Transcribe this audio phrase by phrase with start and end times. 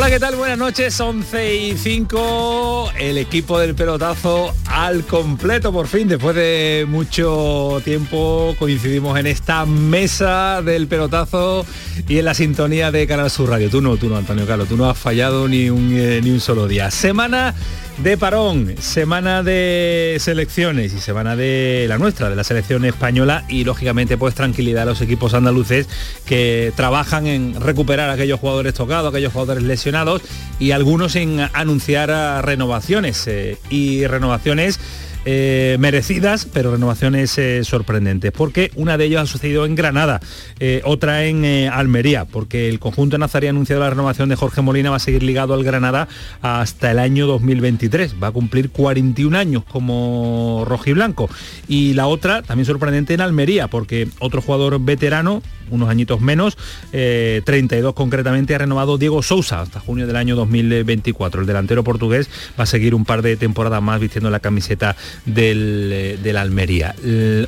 [0.00, 0.36] Hola, ¿qué tal?
[0.36, 2.92] Buenas noches, 11 y 5.
[2.98, 9.66] El equipo del pelotazo al completo, por fin, después de mucho tiempo coincidimos en esta
[9.66, 11.66] mesa del pelotazo
[12.08, 13.68] y en la sintonía de Canal Sur Radio.
[13.68, 16.40] Tú no, tú no, Antonio Carlos, tú no has fallado ni un, eh, ni un
[16.40, 16.90] solo día.
[16.90, 17.54] Semana
[18.02, 23.64] de parón, semana de selecciones y semana de la nuestra, de la selección española y
[23.64, 25.86] lógicamente pues tranquilidad a los equipos andaluces
[26.24, 30.22] que trabajan en recuperar a aquellos jugadores tocados, aquellos jugadores lesionados
[30.58, 32.10] y algunos en anunciar
[32.44, 34.80] renovaciones eh, y renovaciones
[35.26, 40.20] eh, merecidas, pero renovaciones eh, sorprendentes, porque una de ellas ha sucedido en Granada,
[40.60, 44.88] eh, otra en Almería, porque el conjunto Nazarí ha anunciado la renovación de Jorge Molina,
[44.88, 46.08] va a seguir ligado al Granada
[46.40, 51.28] hasta el año 2023, va a cumplir 41 años como rojiblanco.
[51.68, 56.56] Y la otra, también sorprendente en Almería, porque otro jugador veterano, unos añitos menos,
[56.90, 61.42] 32 concretamente, ha renovado Diego Sousa hasta junio del año 2024.
[61.42, 64.96] El delantero portugués va a seguir un par de temporadas más vistiendo la camiseta
[65.26, 66.94] del, eh, del Almería.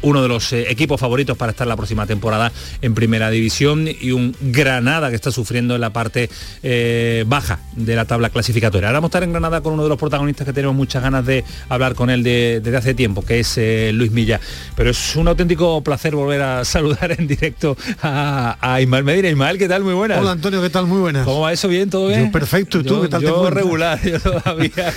[0.02, 4.12] uno de los eh, equipos favoritos para estar la próxima temporada en primera división y
[4.12, 6.28] un Granada que está sufriendo en la parte
[6.62, 8.88] eh, baja de la tabla clasificatoria.
[8.88, 11.24] Ahora vamos a estar en Granada con uno de los protagonistas que tenemos muchas ganas
[11.26, 13.58] de hablar con él desde hace tiempo, que es
[13.92, 14.40] Luis Milla.
[14.76, 19.28] Pero es un auténtico placer volver a saludar en directo a, a Ismael Medina.
[19.28, 19.82] Ismael, ¿qué tal?
[19.84, 20.18] Muy buenas.
[20.18, 20.86] Hola Antonio, ¿qué tal?
[20.86, 21.24] Muy buenas.
[21.24, 21.68] ¿Cómo va eso?
[21.68, 21.88] ¿Bien?
[21.90, 22.30] ¿Todo bien?
[22.30, 22.80] perfecto.
[22.80, 23.22] ¿Y tú qué tal?
[23.22, 24.92] Yo regular, yo todavía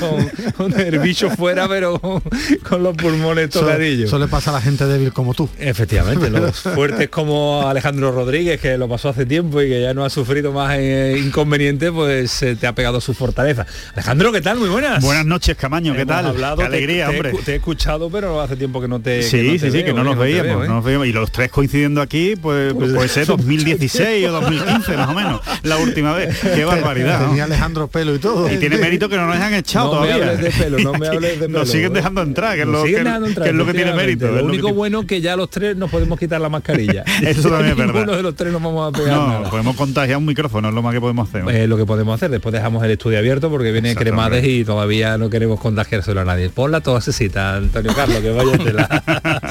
[0.57, 2.21] con, el bicho fuera, pero con
[2.79, 4.07] los pulmones tocadillos.
[4.07, 5.49] Eso, le pasa a la gente débil como tú.
[5.59, 10.05] Efectivamente, los fuertes como Alejandro Rodríguez, que lo pasó hace tiempo y que ya no
[10.05, 13.65] ha sufrido más eh, inconveniente, pues eh, te ha pegado su fortaleza.
[13.93, 14.57] Alejandro, ¿qué tal?
[14.57, 15.03] Muy buenas.
[15.03, 16.25] Buenas noches, Camaño, ¿qué tal?
[16.25, 17.33] Hablado, Qué alegría, te, hombre.
[17.43, 20.17] Te, he escuchado, pero hace tiempo que no te Sí, sí, sí, que no nos,
[20.17, 21.07] veíamos, no nos veíamos.
[21.07, 25.41] Y los tres coincidiendo aquí, pues, pues puede ser 2016 o 2015, más o menos,
[25.63, 26.37] la última vez.
[26.39, 27.27] Qué barbaridad.
[27.27, 28.51] Tenía Alejandro pelo y todo.
[28.51, 30.17] Y tiene mérito que no nos han echado no todavía.
[30.17, 31.59] Me hables de pelo, no me hables de pelo.
[31.59, 34.27] Nos siguen dejando entrar, que es lo que, que, es lo que tiene mérito.
[34.27, 37.03] Lo único bueno que ya los tres nos podemos quitar la mascarilla.
[37.23, 38.03] Eso también es verdad.
[38.03, 39.15] Uno de los tres nos vamos a pegar.
[39.15, 39.49] No, nada.
[39.49, 41.43] podemos contagiar un micrófono, es lo más que podemos hacer.
[41.49, 45.17] Eh, lo que podemos hacer, después dejamos el estudio abierto porque viene Cremades y todavía
[45.17, 46.49] no queremos contagiárselo a nadie.
[46.49, 48.87] Ponla toda cita, Antonio Carlos, que vaya tela.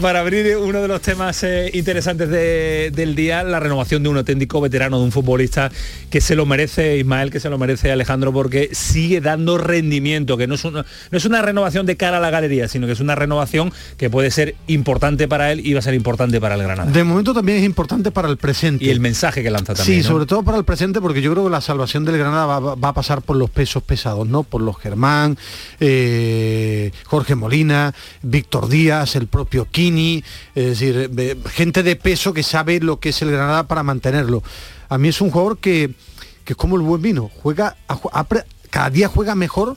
[0.00, 4.16] Para abrir uno de los temas eh, interesantes de, del día, la renovación de un
[4.16, 5.70] auténtico veterano, de un futbolista
[6.10, 10.46] que se lo merece, Ismael, que se lo merece Alejandro, porque sigue dando rendimiento, que
[10.46, 13.00] no es una, no es una renovación de cara a la galería, sino que es
[13.00, 16.62] una renovación que puede ser importante para él y va a ser importante para el
[16.62, 16.90] Granada.
[16.90, 18.84] De momento también es importante para el presente.
[18.84, 20.02] Y el mensaje que lanza también.
[20.02, 20.12] Sí, ¿no?
[20.12, 22.88] sobre todo para el presente, porque yo creo que la salvación del Granada va, va
[22.88, 24.42] a pasar por los pesos pesados, ¿no?
[24.42, 25.36] Por los Germán,
[25.80, 30.22] eh, Jorge Molina, Víctor Díaz, el propio Kini,
[30.54, 34.42] es decir, eh, gente de peso que sabe lo que es el Granada para mantenerlo.
[34.88, 35.90] A mí es un jugador que,
[36.44, 38.26] que es como el buen vino, juega, a, a,
[38.70, 39.76] cada día juega mejor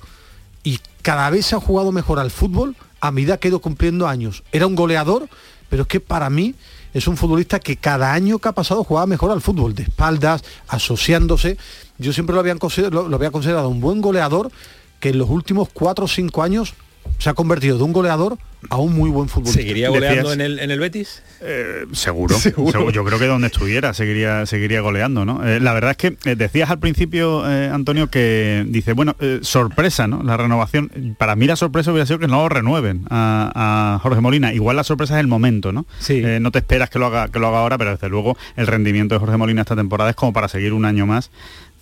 [0.64, 4.44] y cada vez ha jugado mejor al fútbol a medida que ha ido cumpliendo años.
[4.52, 5.30] Era un goleador,
[5.70, 6.56] pero es que para mí
[6.94, 10.44] es un futbolista que cada año que ha pasado jugaba mejor al fútbol, de espaldas,
[10.68, 11.58] asociándose.
[11.98, 14.52] Yo siempre lo lo había considerado un buen goleador
[15.00, 16.74] que en los últimos cuatro o cinco años
[17.20, 18.38] se ha convertido de un goleador
[18.70, 19.62] a un muy buen futbolista.
[19.62, 21.22] ¿Seguiría goleando en el, en el Betis?
[21.42, 25.46] Eh, seguro, seguro, Yo creo que donde estuviera seguiría, seguiría goleando, ¿no?
[25.46, 29.40] Eh, la verdad es que eh, decías al principio, eh, Antonio, que dice, bueno, eh,
[29.42, 30.24] sorpresa, ¿no?
[30.24, 31.16] La renovación.
[31.18, 34.54] Para mí la sorpresa hubiera sido que no lo renueven a, a Jorge Molina.
[34.54, 35.86] Igual la sorpresa es el momento, ¿no?
[36.00, 36.22] Sí.
[36.24, 38.68] Eh, no te esperas que lo haga, que lo haga ahora, pero desde luego el
[38.68, 41.32] rendimiento de Jorge Molina esta temporada es como para seguir un año más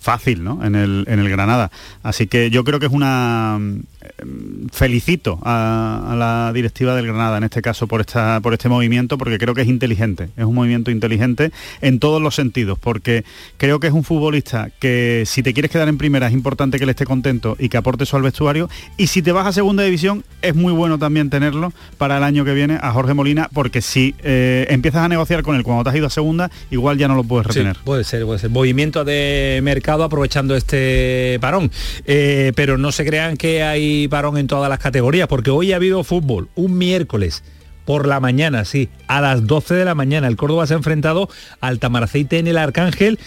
[0.00, 0.64] fácil ¿no?
[0.64, 1.70] en, el, en el Granada.
[2.02, 3.58] Así que yo creo que es una...
[4.72, 9.18] felicito a, a, la directiva del Granada en este caso por, esta, por este movimiento
[9.18, 13.24] porque creo que es inteligente, es un movimiento inteligente en todos los sentidos, porque
[13.56, 16.86] creo que es un futbolista que si te quieres quedar en primera es importante que
[16.86, 19.82] le esté contento y que aporte eso al vestuario y si te vas a segunda
[19.82, 23.82] división es muy bueno también tenerlo para el año que viene a Jorge Molina porque
[23.82, 27.08] si eh, empiezas a negociar con él cuando te has ido a segunda igual ya
[27.08, 27.76] no lo puedes retener.
[27.76, 28.50] Sí, puede ser, puede ser.
[28.50, 31.70] Movimiento de mercado aprovechando este parón.
[32.06, 35.76] Eh, pero no se crean que hay parón en todas las categorías, porque hoy ha
[35.76, 37.42] habido fútbol, un miércoles
[37.84, 40.28] por la mañana, sí, a las 12 de la mañana.
[40.28, 41.28] El Córdoba se ha enfrentado
[41.60, 43.18] al Tamaraceite en el Arcángel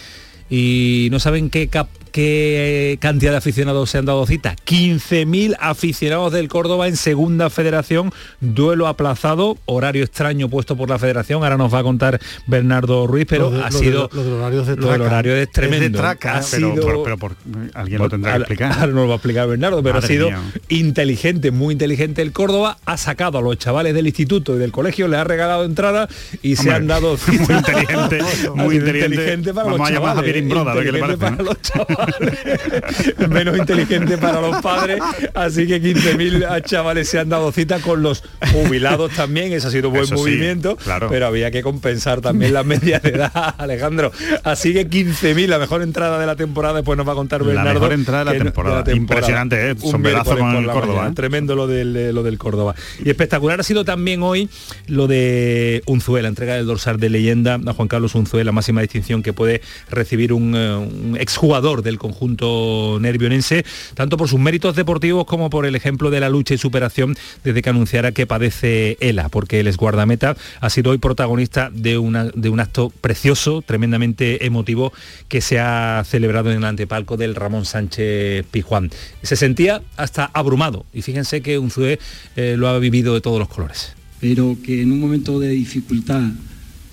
[0.50, 1.70] y no saben qué,
[2.16, 4.56] qué cantidad de aficionados se han dado cita.
[4.66, 11.44] 15.000 aficionados del Córdoba en segunda federación, duelo aplazado, horario extraño puesto por la federación,
[11.44, 14.10] ahora nos va a contar Bernardo Ruiz, pero ha sido...
[14.14, 16.00] Lo, del horario de Lo del horario es tremendo.
[16.00, 17.36] traca, ha pero, sido- pero, por-
[17.74, 18.72] alguien lo tendrá que explicar.
[18.72, 20.42] Ahora nos lo va a explicar Bernardo, pero Madre ha sido mía.
[20.70, 25.10] inteligente, muy inteligente el Córdoba, ha sacado a los chavales del instituto y del colegio,
[25.10, 26.08] le ha regalado entrada
[26.42, 27.58] y se han dado muy cita.
[27.58, 28.20] inteligente,
[28.56, 29.54] muy inteligente.
[29.54, 31.44] para Vamos los a llamar a chavales, Javier Imbroda, a ver qué le inteligente parece,
[31.44, 32.05] para los chavales,
[33.30, 35.00] menos inteligente para los padres,
[35.34, 39.90] así que 15.000 chavales se han dado cita con los jubilados también, ese ha sido
[39.90, 41.08] un buen Eso sí, movimiento, claro.
[41.10, 44.12] pero había que compensar también las medias de edad, Alejandro.
[44.44, 47.48] Así que 15.000, la mejor entrada de la temporada, después nos va a contar La
[47.48, 47.74] Bernardo.
[47.74, 48.92] mejor entrada de la que no- temporada.
[48.94, 49.76] Impresionante, ¿eh?
[49.82, 51.12] Un Sombrerazo miércoles con el la Córdoba, mañana.
[51.12, 51.16] ¿eh?
[51.16, 52.76] Tremendo lo del, eh, lo del Córdoba.
[53.04, 54.50] Y espectacular ha sido también hoy
[54.88, 58.82] lo de Unzué, la entrega del dorsal de leyenda a Juan Carlos Unzué, la máxima
[58.82, 64.76] distinción que puede recibir un, eh, un exjugador del conjunto nervionense, tanto por sus méritos
[64.76, 68.98] deportivos como por el ejemplo de la lucha y superación desde que anunciara que padece
[69.00, 74.46] ELA, porque el guardameta ha sido hoy protagonista de, una, de un acto precioso, tremendamente
[74.46, 74.94] emotivo,
[75.28, 78.92] que se ha celebrado en el antepalco del Ramón Sánchez Pijuán.
[79.22, 82.00] Se sentía hasta abrumado y fíjense que Unzué
[82.36, 83.94] eh, lo ha vivido de todos los colores.
[84.20, 86.24] pero que en un momento de dificultad,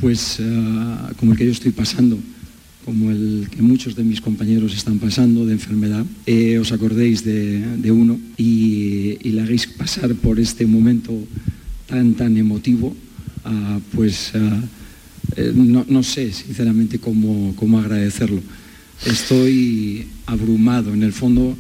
[0.01, 2.19] pues ah, como el que yo estoy pasando,
[2.85, 7.91] como el que muchos de mis compañeros están pasando de enfermedad, eh, os acordéis de,
[7.91, 11.13] uno y, y le hagáis pasar por este momento
[11.87, 12.97] tan, tan emotivo,
[13.45, 14.61] ah, pues ah,
[15.37, 18.41] eh, no, no sé sinceramente cómo, cómo agradecerlo.
[19.07, 21.57] Estoy abrumado en el fondo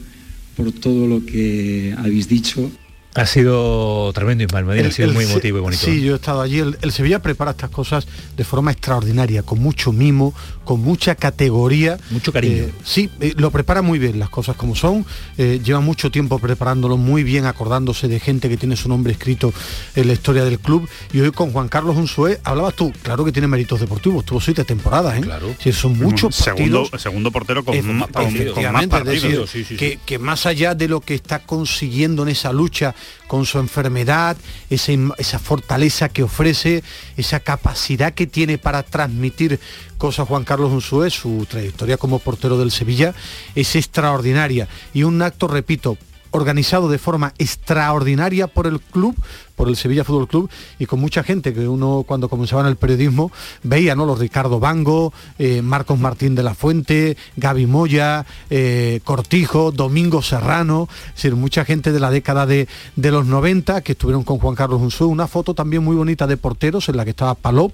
[0.56, 2.70] por todo lo que habéis dicho
[3.14, 5.84] Ha sido tremendo Ismael Medina, ha sido el muy emotivo y bonito.
[5.84, 6.60] Sí, yo he estado allí.
[6.60, 8.06] El, el Sevilla prepara estas cosas
[8.38, 10.32] de forma extraordinaria, con mucho mimo,
[10.64, 11.98] con mucha categoría.
[12.08, 12.62] Mucho cariño.
[12.64, 15.04] Eh, sí, eh, lo prepara muy bien las cosas como son.
[15.36, 19.52] eh, lleva mucho tiempo preparándolo muy bien, acordándose de gente que tiene su nombre escrito
[19.94, 20.88] en la historia del club.
[21.12, 24.64] Y hoy con Juan Carlos Unzué, hablabas tú, claro que tiene méritos deportivos, tuvo siete
[24.64, 25.20] temporadas, ¿eh?
[25.20, 25.54] Claro.
[25.62, 27.02] Sí, son muchos segundo, partidos.
[27.02, 28.24] segundo portero con, más- con-
[28.54, 29.22] con más es partidos.
[29.22, 29.76] decir, sí, sí, sí.
[29.76, 32.94] que, que más allá de lo que está consiguiendo en esa lucha
[33.26, 34.36] con su enfermedad,
[34.70, 36.82] esa, esa fortaleza que ofrece,
[37.16, 39.58] esa capacidad que tiene para transmitir
[39.98, 43.14] cosas Juan Carlos Unzué, su trayectoria como portero del Sevilla
[43.54, 44.68] es extraordinaria.
[44.92, 45.96] Y un acto, repito,
[46.32, 49.14] organizado de forma extraordinaria por el club,
[49.54, 52.76] por el Sevilla Fútbol Club y con mucha gente que uno cuando comenzaba en el
[52.76, 53.30] periodismo
[53.62, 54.06] veía, ¿no?
[54.06, 60.88] Los Ricardo Bango, eh, Marcos Martín de la Fuente, Gaby Moya, eh, Cortijo, Domingo Serrano,
[61.08, 64.80] es decir, mucha gente de la década de, los 90 que estuvieron con Juan Carlos
[64.80, 67.72] Unzué, una foto también muy bonita de porteros en la que estaba Palop,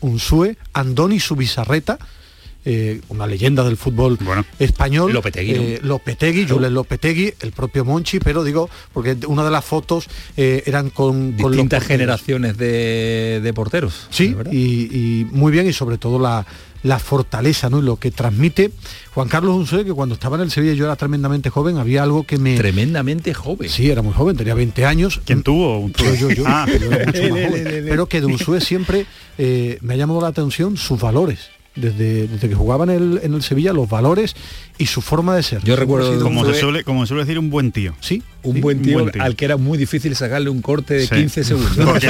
[0.00, 1.98] Unzué, Andoni Subizarreta,
[2.70, 4.44] eh, una leyenda del fútbol Bueno.
[4.58, 5.10] español.
[5.12, 5.62] Lopetegui, ¿no?
[5.62, 10.06] eh, Lopetegui, Julen Lopetegui, el propio Monchi, pero digo, porque una de las fotos
[10.36, 14.06] eh, eran con, Distintas generaciones de, de porteros.
[14.10, 16.44] Sí, y, y muy bien y sobre todo la,
[16.82, 17.78] la fortaleza ¿no?
[17.78, 18.70] y lo que transmite
[19.14, 22.24] Juan Carlos Unzué, que cuando estaba en el Sevilla yo era tremendamente joven, había algo
[22.24, 22.54] que me...
[22.56, 23.68] Tremendamente joven.
[23.70, 25.20] Sí, era muy joven, tenía 20 años.
[25.24, 25.78] ¿Quién tuvo?
[25.80, 27.64] Un Yo, yo, yo, Ah, yo era mucho más joven.
[27.88, 29.06] Pero que de Unzué siempre
[29.38, 31.48] eh, me ha llamado la atención sus valores.
[31.80, 34.34] Desde, desde que jugaba en el, en el Sevilla, los valores
[34.78, 35.62] y su forma de ser.
[35.64, 37.94] Yo recuerdo como, un- se suele, como se suele decir, un buen tío.
[38.00, 39.22] Sí, un sí, buen tío, buen tío.
[39.22, 41.14] al que era muy difícil sacarle un corte de Sí.
[41.14, 41.76] 15 segundos.
[41.84, 42.08] Porque,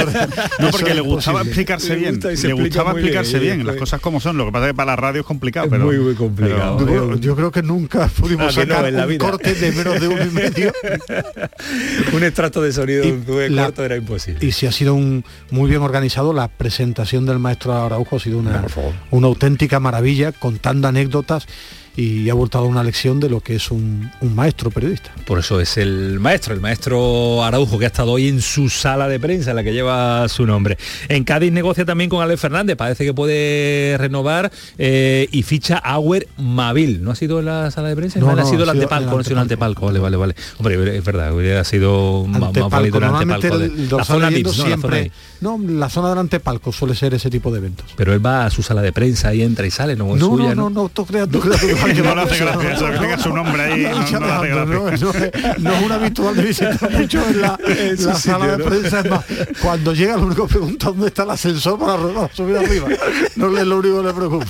[0.59, 2.15] no, porque le gustaba explicarse Le bien.
[2.15, 4.37] gusta Le gustaba explicarse bien, las cosas como son.
[4.37, 6.77] Lo que pasa es que para la radio es complicado, Es pero muy, muy complicado.
[6.77, 9.19] pero- Yo, yo creo que nunca pudimos Ah, no, sacar en la un vida.
[9.29, 10.71] corte de menos de uno y medio.
[12.13, 14.45] un extracto de sonido de Y un Zue la- corto era imposible.
[14.45, 18.37] y si ha sido un muy bien organizado la presentación del maestro Araujo ha sido
[18.39, 18.93] una, favor.
[19.11, 21.47] una auténtica maravilla contando anécdotas
[21.99, 25.11] y ha vuelto a dar una lección de lo que es un, un maestro periodista
[25.25, 29.07] Por eso es el maestro, el maestro Araujo, que ha estado hoy en su sala
[29.07, 30.77] de prensa, la que lleva su nombre.
[31.07, 36.27] En Cádiz negocia también con Alex Fernández, parece que puede renovar eh, y ficha Auer
[36.37, 37.03] Mavil.
[37.03, 38.19] ¿No ha sido en la sala de prensa?
[38.19, 39.39] No, No, ha no, sido ha sido antepalco, en no ha sido antepalco.
[39.39, 39.85] antepalco.
[39.87, 40.35] Vale, vale, vale.
[40.57, 43.57] Hombre, es verdad, hubiera sido más, más Antepalco, bonito antepalco.
[43.59, 44.37] de- el la zona ¿no?
[44.37, 48.13] La zona siempre no la zona del antepalco suele ser ese tipo de eventos Pero
[48.13, 50.53] él va a su sala de prensa y entra y sale, no es no, suya,
[50.55, 51.88] no, no, no, tú creas, tú creas, tú creas.
[51.93, 53.83] No le hace gracia eso, que tenga su nombre ahí.
[53.83, 54.65] No, no le hace gracia.
[54.75, 57.59] no, eso es- no es un habitual de visitar mucho en la,
[57.99, 58.99] la sala de prensa.
[59.01, 59.25] Es más,
[59.61, 62.87] cuando llega lo único que pregunta dónde está el ascensor para, para subir arriba.
[63.35, 64.45] No es lo único que le preocupa.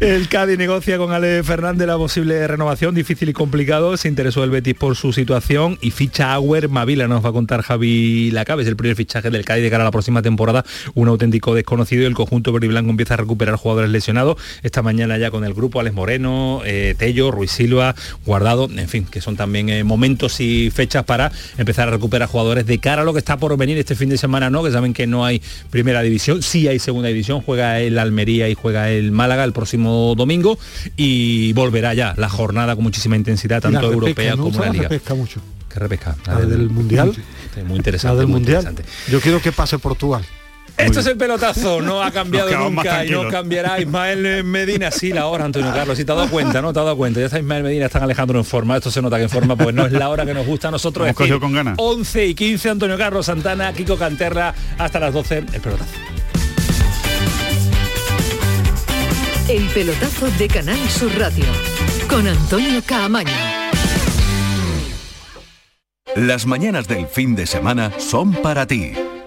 [0.00, 3.96] El Cádiz negocia con Ale Fernández la posible renovación, difícil y complicado.
[3.96, 7.62] Se interesó el Betis por su situación y ficha Auer Mavila, nos va a contar
[7.62, 8.62] Javi Lacabe.
[8.62, 10.64] Es el primer fichaje del Cádiz de cara a la próxima temporada.
[10.94, 14.36] Un auténtico desconocido y el conjunto verde y blanco empieza a recuperar jugadores lesionados.
[14.62, 17.94] Esta mañana ya con el grupo Alex Moreno, eh, Tello, Ruiz Silva,
[18.26, 22.66] Guardado, en fin, que son también eh, momentos y fechas para empezar a recuperar jugadores
[22.66, 24.62] de cara a lo que está por venir este fin de semana, ¿no?
[24.62, 28.54] Que saben que no hay primera división, sí hay segunda división, juega el Almería y
[28.54, 30.58] juega el Málaga el próximo domingo
[30.96, 34.88] y volverá ya la jornada con muchísima intensidad, tanto la europea como la la liga.
[34.88, 35.40] repesca mucho.
[35.72, 36.16] ¿Qué repesca?
[36.26, 37.12] La del Mundial.
[37.56, 38.16] Muy La interesante.
[38.18, 38.62] del muy Mundial.
[38.62, 38.84] interesante.
[39.10, 40.24] Yo quiero que pase Portugal.
[40.84, 44.90] Esto es el pelotazo, no ha cambiado nunca y no cambiará Ismael Medina.
[44.90, 45.96] Sí, la hora, Antonio Carlos.
[45.96, 46.72] Si te has dado cuenta, ¿no?
[46.72, 47.20] Te has dado cuenta.
[47.20, 48.76] Ya está Ismael Medina, están Alejandro en forma.
[48.76, 50.70] Esto se nota que en forma, pues no es la hora que nos gusta a
[50.70, 51.06] nosotros.
[51.06, 51.74] Hemos decir, con ganas.
[51.76, 55.92] 11 y 15, Antonio Carlos Santana, Kiko Canterra, hasta las 12, el pelotazo.
[59.48, 61.44] El pelotazo de Canal Sur Radio
[62.08, 63.30] con Antonio Caamaño.
[66.16, 68.92] Las mañanas del fin de semana son para ti,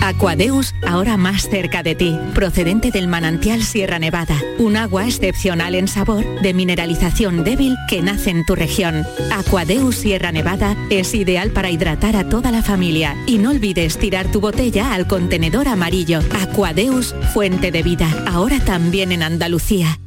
[0.00, 5.88] Aquadeus, ahora más cerca de ti, procedente del manantial Sierra Nevada, un agua excepcional en
[5.88, 9.04] sabor, de mineralización débil que nace en tu región.
[9.32, 14.30] Aquadeus Sierra Nevada es ideal para hidratar a toda la familia y no olvides tirar
[14.30, 16.20] tu botella al contenedor amarillo.
[16.40, 19.98] Aquadeus, fuente de vida, ahora también en Andalucía.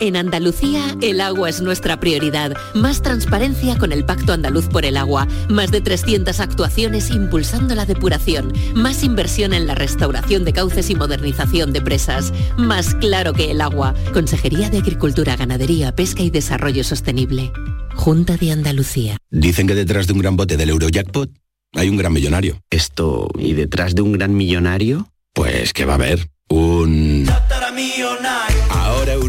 [0.00, 2.54] En Andalucía, el agua es nuestra prioridad.
[2.72, 5.26] Más transparencia con el Pacto Andaluz por el Agua.
[5.48, 8.52] Más de 300 actuaciones impulsando la depuración.
[8.74, 12.32] Más inversión en la restauración de cauces y modernización de presas.
[12.56, 13.94] Más claro que el agua.
[14.12, 17.50] Consejería de Agricultura, Ganadería, Pesca y Desarrollo Sostenible.
[17.96, 19.16] Junta de Andalucía.
[19.30, 21.30] Dicen que detrás de un gran bote del Eurojackpot
[21.74, 22.62] hay un gran millonario.
[22.70, 25.10] Esto, ¿y detrás de un gran millonario?
[25.34, 27.26] Pues que va a haber un...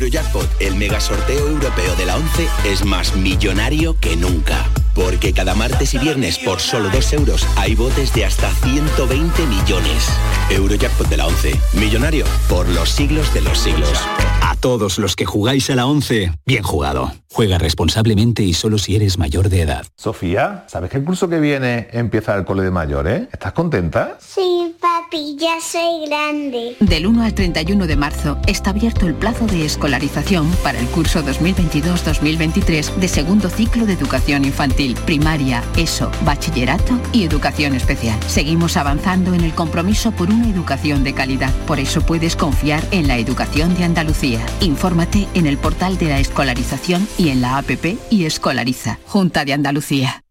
[0.10, 4.66] Eurojackpot, el mega sorteo europeo de la 11, es más millonario que nunca.
[5.00, 10.10] Porque cada martes y viernes por solo 2 euros hay botes de hasta 120 millones.
[10.50, 13.94] Eurojackpot de la 11, millonario por los siglos de los siglos.
[14.41, 17.13] A todos los que jugáis a la 11, bien jugado.
[17.32, 19.86] Juega responsablemente y solo si eres mayor de edad.
[19.96, 23.27] Sofía, ¿sabes que el curso que viene empieza el cole de mayores?
[23.32, 24.18] ¿Estás contenta?
[24.20, 26.75] Sí, papi, ya soy grande.
[26.79, 31.24] Del 1 al 31 de marzo está abierto el plazo de escolarización para el curso
[31.24, 38.19] 2022-2023 de segundo ciclo de educación infantil, primaria, ESO, bachillerato y educación especial.
[38.27, 41.53] Seguimos avanzando en el compromiso por una educación de calidad.
[41.65, 44.46] Por eso puedes confiar en la educación de Andalucía.
[44.62, 49.53] Infórmate en el portal de la escolarización y en la APP y Escolariza, Junta de
[49.53, 50.24] Andalucía.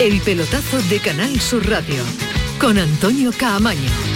[0.00, 2.02] El pelotazo de Canal Sur Radio
[2.58, 4.11] con Antonio Caamaño.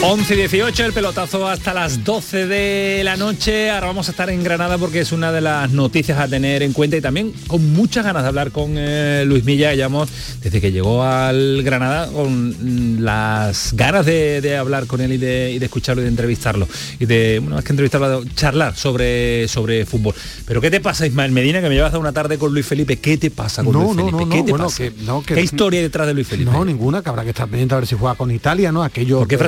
[0.00, 3.68] 11 y 18, el pelotazo hasta las 12 de la noche.
[3.68, 6.72] Ahora vamos a estar en Granada porque es una de las noticias a tener en
[6.72, 9.74] cuenta y también con muchas ganas de hablar con eh, Luis Milla.
[9.74, 10.08] Llevamos
[10.40, 15.16] desde que llegó al Granada con mm, las ganas de, de hablar con él y
[15.18, 16.68] de, y de escucharlo y de entrevistarlo.
[17.00, 20.14] Y de, una vez que entrevistarlo, charlar sobre, sobre fútbol.
[20.46, 22.98] Pero ¿qué te pasa, Ismael Medina, que me llevas a una tarde con Luis Felipe?
[22.98, 24.24] ¿Qué te pasa con No, Luis no, Felipe?
[24.24, 24.76] no, ¿Qué no, te bueno, pasa?
[24.84, 26.52] que- no, que- ¿Qué historia hay detrás de Luis Felipe?
[26.52, 28.84] No, ninguna, que habrá que estar pendiente a ver si juega con Italia, ¿no?
[28.84, 29.18] Aquello.
[29.18, 29.42] Porque es eh,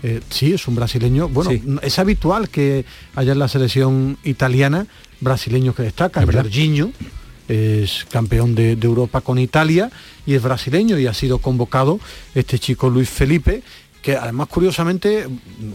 [0.00, 0.18] brasileño.
[0.18, 1.28] eh, sí, es un brasileño.
[1.28, 1.50] Bueno,
[1.82, 2.84] es habitual que
[3.14, 4.86] haya en la selección italiana
[5.20, 6.30] brasileños que destacan.
[6.30, 6.90] Jorginho
[7.48, 9.90] es campeón de, de Europa con Italia
[10.26, 11.98] y es brasileño y ha sido convocado
[12.34, 13.62] este chico Luis Felipe
[14.00, 15.28] que además curiosamente,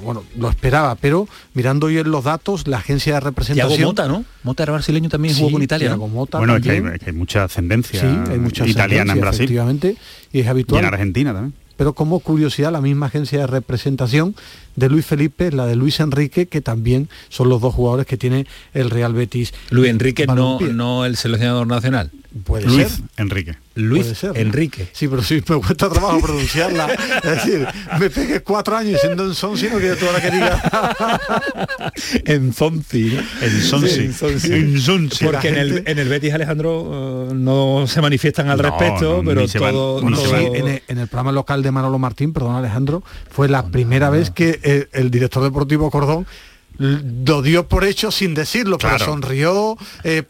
[0.04, 3.84] bueno, lo esperaba, pero mirando hoy en los datos, la agencia de representación...
[3.88, 4.26] Mota, ¿no?
[4.44, 5.96] Mota era brasileño también Sí, jugó con Italia.
[5.96, 6.08] ¿no?
[6.10, 6.96] Mota Bueno, es que, hay, también.
[6.96, 9.44] es que hay mucha ascendencia Sí, hay mucha italiana en Brasil.
[9.46, 9.96] Efectivamente,
[10.34, 10.84] y es Y habitual.
[10.84, 11.54] en Argentina también.
[11.78, 14.36] Pero como curiosidad, la misma agencia de representación
[14.76, 18.46] de Luis Felipe, la de Luis Enrique, que también son los dos jugadores que tiene
[18.74, 19.54] el Real Betis.
[19.70, 22.12] Luis Enrique no, no el seleccionador nacional.
[22.44, 23.02] Puede Luis ser.
[23.18, 23.56] Enrique.
[23.76, 24.36] Luis Puede ser, ¿no?
[24.40, 24.88] Enrique.
[24.94, 26.88] Sí, pero sí, me cuesta trabajo pronunciarla.
[27.24, 27.68] Es decir,
[28.00, 30.62] me pegué cuatro años siendo en son, sino que tú ahora que diga.
[32.26, 33.22] en ¿no?
[33.42, 34.00] En Sonsi.
[34.02, 34.54] en Sonsi.
[34.54, 35.26] En Sonsi.
[35.26, 39.22] Porque en La el, en el Betis Alejandro eh, no se manifiestan al No, respecto,
[39.24, 42.56] no, pero van- todo, sí, en, el, en el programa local de Manolo Martín, perdón
[42.56, 46.26] Alejandro, fue la primera vez que el, el director deportivo Cordón
[46.78, 49.06] lo dio por hecho sin decirlo, pero Claro.
[49.06, 50.24] sonrió, eh,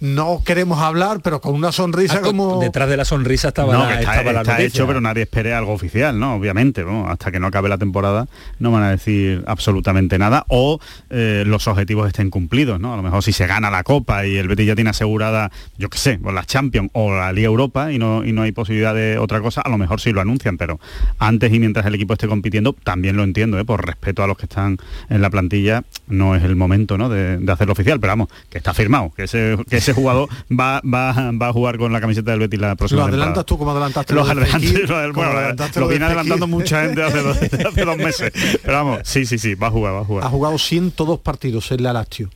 [0.00, 2.60] no queremos hablar, pero con una sonrisa Ah, como...
[2.60, 4.66] detrás de la sonrisa estaba, no, la, está, estaba la está noticia.
[4.78, 6.34] hecho, pero nadie espere algo oficial, ¿no?
[6.34, 7.08] Obviamente, ¿no?
[7.08, 8.26] hasta que no acabe la temporada
[8.58, 10.78] no van a decir absolutamente nada o
[11.10, 12.92] eh, los objetivos estén cumplidos, ¿no?
[12.94, 15.88] A lo mejor si se gana la Copa y el Betis ya tiene asegurada, yo
[15.90, 18.94] qué sé, pues la Champions o la Liga Europa y no, y no hay posibilidad
[18.94, 20.78] de otra cosa, a lo mejor sí lo anuncian, pero
[21.18, 23.64] antes y mientras el equipo esté compitiendo, también lo entiendo, ¿eh?
[23.64, 24.78] por respeto a los que están
[25.08, 27.10] en la plantilla, no es el momento ¿no?
[27.10, 30.80] de, de hacerlo oficial, pero vamos, que está firmado, que ese, que ese jugador va,
[30.80, 33.24] va, va a jugar con la camiseta del Betis la próxima Lo temporada.
[33.24, 36.46] adelantas tú como adelantaste Los lo lo del- como bueno, adelantaste lo de viene adelantando
[36.46, 38.32] mucha gente hace dos, hace dos meses.
[38.62, 40.24] Pero vamos, sí, sí, sí, va a jugar, va a jugar.
[40.24, 42.30] ha jugado 102 partidos en la Lazio.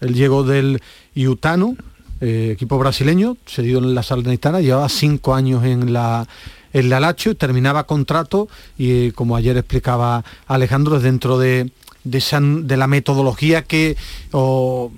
[0.00, 0.80] Él llegó del
[1.14, 1.74] Iutano,
[2.20, 6.26] eh, equipo brasileño, cedido en la Salernitana, llevaba cinco años en la
[6.72, 8.48] en la Lazio, terminaba contrato
[8.78, 11.70] y eh, como ayer explicaba Alejandro, es dentro de,
[12.06, 13.96] de, la metodología que
[14.32, 14.92] o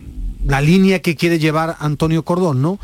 [0.45, 2.79] la línea que quiere llevar Antonio Cordón, ¿no?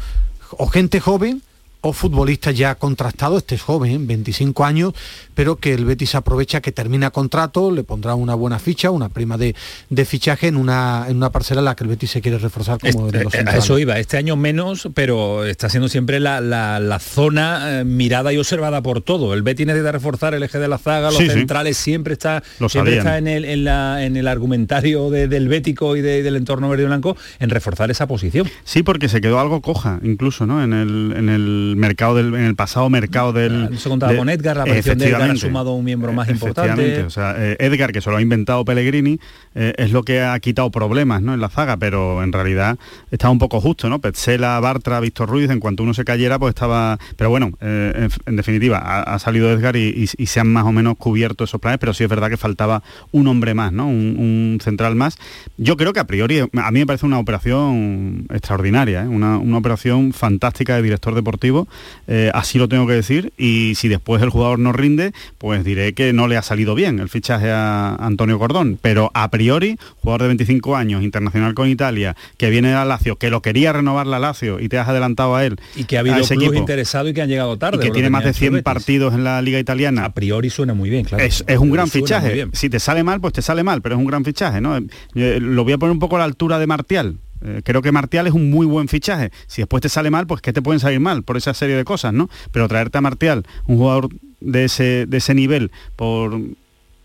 [0.57, 1.43] O gente joven
[1.87, 4.95] o futbolistas ya contrastados, este es joven, 25 años,
[5.35, 9.37] pero que el Betis aprovecha que termina contrato, le pondrá una buena ficha, una prima
[9.37, 9.55] de,
[9.91, 12.79] de fichaje en una, en una parcela en la que el Betis se quiere reforzar
[12.79, 13.65] como de los Eh, a centrales.
[13.65, 18.33] eso iba, este año menos, pero está siendo siempre la, la- la zona eh, mirada
[18.33, 19.35] y observada por todo.
[19.35, 21.33] El Betis necesita reforzar el eje de la zaga, los Sí, sí.
[21.35, 25.49] centrales siempre está, Lo siempre está en el, en, la- en el argumentario de- del
[25.49, 28.49] Bético y de- del entorno verde y blanco en reforzar esa posición.
[28.65, 30.63] Sí, porque se quedó algo coja, incluso, ¿no?
[30.65, 33.77] En el, en el mercado del, en el pasado mercado del.
[33.79, 37.03] Se contaba de- con Edgar, la aparición de Edgar ha sumado un miembro más importante.
[37.05, 39.19] O sea, eh, Edgar, que se lo ha inventado Pellegrini,
[39.55, 41.35] eh, es lo que ha quitado problemas ¿no?
[41.35, 42.79] en la zaga, pero en realidad
[43.11, 44.01] estaba un poco justo, ¿no?
[44.01, 46.99] Petzela, Bartra, Víctor Ruiz, en cuanto uno se cayera, pues estaba.
[47.17, 50.49] Pero bueno, eh, en, en definitiva, ha, ha salido Edgar y, y- y se han
[50.49, 52.83] más o menos cubierto esos planes, pero sí es verdad que faltaba
[53.13, 53.87] un hombre más, ¿no?
[53.89, 55.19] Un, un central más.
[55.57, 60.13] Yo creo que a priori, a mí me parece una operación extraordinaria, una, una operación
[60.13, 61.64] fantástica de director deportivo,
[62.07, 65.95] eh, así lo tengo que decir, y si después el jugador no rinde, pues diré
[65.95, 70.23] que no le ha salido bien el fichaje a Antonio Cordón, pero a priori, jugador
[70.23, 74.19] de 25 años, internacional con Italia, que viene a Lazio, que lo quería renovar la
[74.19, 75.57] Lazio y te has adelantado a él.
[75.77, 77.79] Y que ha habido clubes interesados y que han llegado tarde.
[77.79, 78.65] y que tiene más de hecho el 100 Betis.
[78.65, 80.05] partidos en la liga italiana.
[80.05, 81.25] A priori suena muy bien, claro.
[81.25, 82.47] Es, es un gran fichaje.
[82.53, 84.77] Si te sale mal, pues te sale mal, pero es un gran fichaje, ¿no?
[84.77, 87.19] Eh, lo voy a poner un poco a la altura de Martial.
[87.45, 89.31] Eh, creo que Martial es un muy buen fichaje.
[89.47, 91.85] Si después te sale mal, pues que te pueden salir mal por esa serie de
[91.85, 92.31] cosas, ¿no?
[92.53, 94.09] Pero traerte a Martial, un jugador
[94.41, 96.41] de ese, de ese nivel, por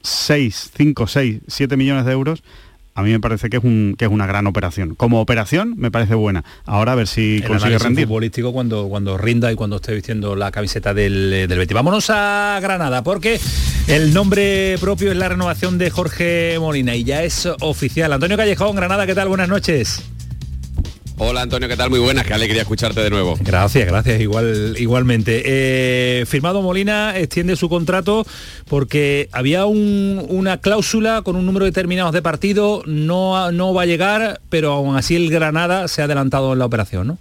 [0.02, 2.42] 6, 5, 6, 7 millones de euros,
[2.96, 4.96] a mí me parece que es, un, que es una gran operación.
[4.96, 6.44] Como operación me parece buena.
[6.66, 8.06] Ahora a ver si el consigue rendir.
[8.06, 11.74] futbolístico cuando, cuando rinda y cuando esté vistiendo la camiseta del, del Betis.
[11.74, 13.40] Vámonos a Granada porque
[13.88, 18.12] el nombre propio es la renovación de Jorge Molina y ya es oficial.
[18.12, 19.30] Antonio Callejón, Granada, ¿qué tal?
[19.30, 20.04] Buenas noches.
[21.22, 21.90] Hola Antonio, ¿qué tal?
[21.90, 23.38] Muy buenas, qué alegría escucharte de nuevo.
[23.42, 25.42] Gracias, gracias, igual, igualmente.
[25.46, 28.26] Eh, firmado Molina extiende su contrato
[28.70, 33.86] porque había un- una cláusula con un número determinado de partidos, no, no va a
[33.86, 37.18] llegar, pero aún así el Granada se ha adelantado en la operación, ¿no?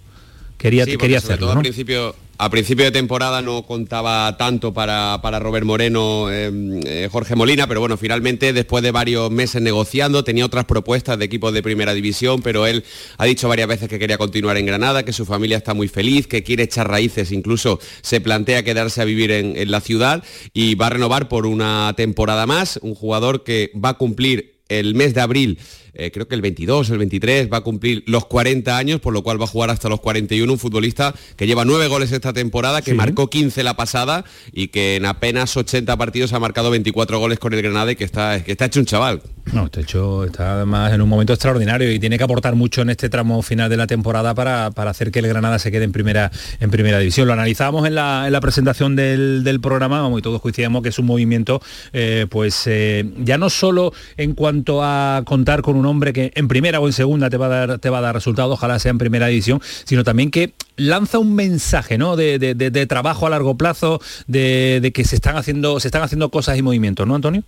[0.59, 1.47] Quería, Sí, quería hacerlo.
[1.47, 1.59] todo ¿no?
[1.61, 6.49] al principio a principio de temporada no contaba tanto para, para Robert Moreno, eh,
[6.85, 11.25] eh, Jorge Molina, pero bueno, finalmente después de varios meses negociando, tenía otras propuestas de
[11.25, 12.85] equipos de primera división, pero él
[13.17, 16.27] ha dicho varias veces que quería continuar en Granada, que su familia está muy feliz,
[16.27, 20.75] que quiere echar raíces, incluso se plantea quedarse a vivir en, en la ciudad y
[20.75, 25.13] va a renovar por una temporada más, un jugador que va a cumplir el mes
[25.13, 25.59] de abril
[25.93, 29.23] eh, creo que el 22, el 23, va a cumplir los 40 años, por lo
[29.23, 32.81] cual va a jugar hasta los 41, un futbolista que lleva 9 goles esta temporada,
[32.81, 32.97] que Sí.
[32.97, 37.53] marcó 15 la pasada y que en apenas 80 partidos ha marcado 24 goles con
[37.53, 39.21] el Granada y que está, que está hecho un chaval.
[39.53, 42.91] No, está hecho, está además en un momento extraordinario y tiene que aportar mucho en
[42.91, 45.91] este tramo final de la temporada para, para hacer que el Granada se quede en
[45.91, 47.25] primera, en primera división.
[47.27, 50.89] Lo analizábamos en la, en la presentación del, del programa vamos, y todos coincidíamos que
[50.89, 51.61] es un movimiento,
[51.93, 56.47] eh, pues eh, ya no solo en cuanto a contar con un hombre que en
[56.47, 58.91] primera o en segunda te va a dar, te va a dar resultados, ojalá sea
[58.91, 62.15] en primera división, sino también que lanza un mensaje ¿no?
[62.15, 66.29] de, de- trabajo a largo plazo, de, de que se están haciendo, se están haciendo
[66.29, 67.43] cosas y movimientos, ¿no, Antonio?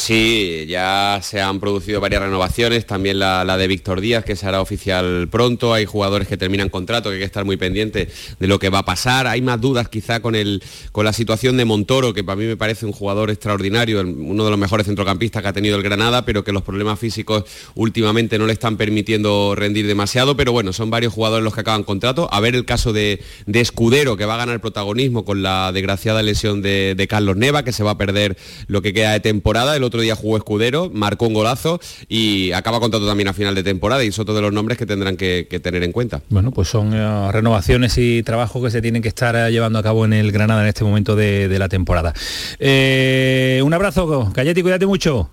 [0.00, 4.62] Sí, ya se han producido varias renovaciones, también la, de Víctor Díaz, que se hará
[4.62, 5.74] oficial pronto.
[5.74, 8.08] Hay jugadores que terminan contrato, que hay que estar muy pendiente
[8.38, 9.26] de lo que va a pasar.
[9.26, 12.56] Hay más dudas quizá con, el, con la situación de Montoro, que para mí me
[12.56, 16.44] parece un jugador extraordinario, uno de los mejores centrocampistas que ha tenido el Granada, pero
[16.44, 20.34] que los problemas físicos últimamente no le están permitiendo rendir demasiado.
[20.34, 22.26] Pero bueno, son varios jugadores los que acaban contrato.
[22.32, 26.22] A ver el caso de, de Escudero, que va a ganar protagonismo con la desgraciada
[26.22, 29.76] lesión de, Carlos Neva, que se va a perder lo que queda de temporada.
[29.90, 34.04] Otro día jugó Escudero, marcó un golazo y acaba contrato también a final de temporada
[34.04, 36.22] y es otro de los nombres que tendrán que, tener en cuenta.
[36.30, 39.82] Bueno, pues son eh, renovaciones y trabajos que se tienen que estar eh, llevando a
[39.82, 42.14] cabo en el Granada en este momento de, la temporada.
[42.58, 45.30] Eh, un abrazo, Cayeti, cuídate mucho.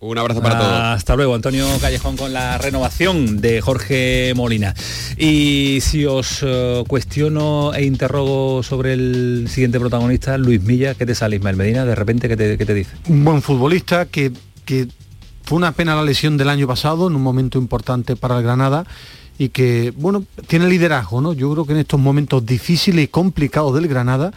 [0.00, 0.72] Un abrazo para todos.
[0.72, 4.74] Hasta luego, Antonio Callejón con la renovación de Jorge Molina.
[5.16, 11.16] Y si os eh, cuestiono e interrogo sobre el siguiente protagonista, Luis Milla, ¿qué te
[11.16, 11.84] sale Ismael Medina?
[11.84, 12.92] De repente, ¿qué te, qué te dice?
[13.08, 14.32] un buen futbolista que,
[14.64, 14.86] que
[15.42, 18.84] fue una pena la lesión del año pasado en un momento importante para el Granada
[19.36, 21.32] y que, bueno, tiene liderazgo, ¿no?
[21.32, 24.32] Yo creo que en estos momentos difíciles y complicados del Granada,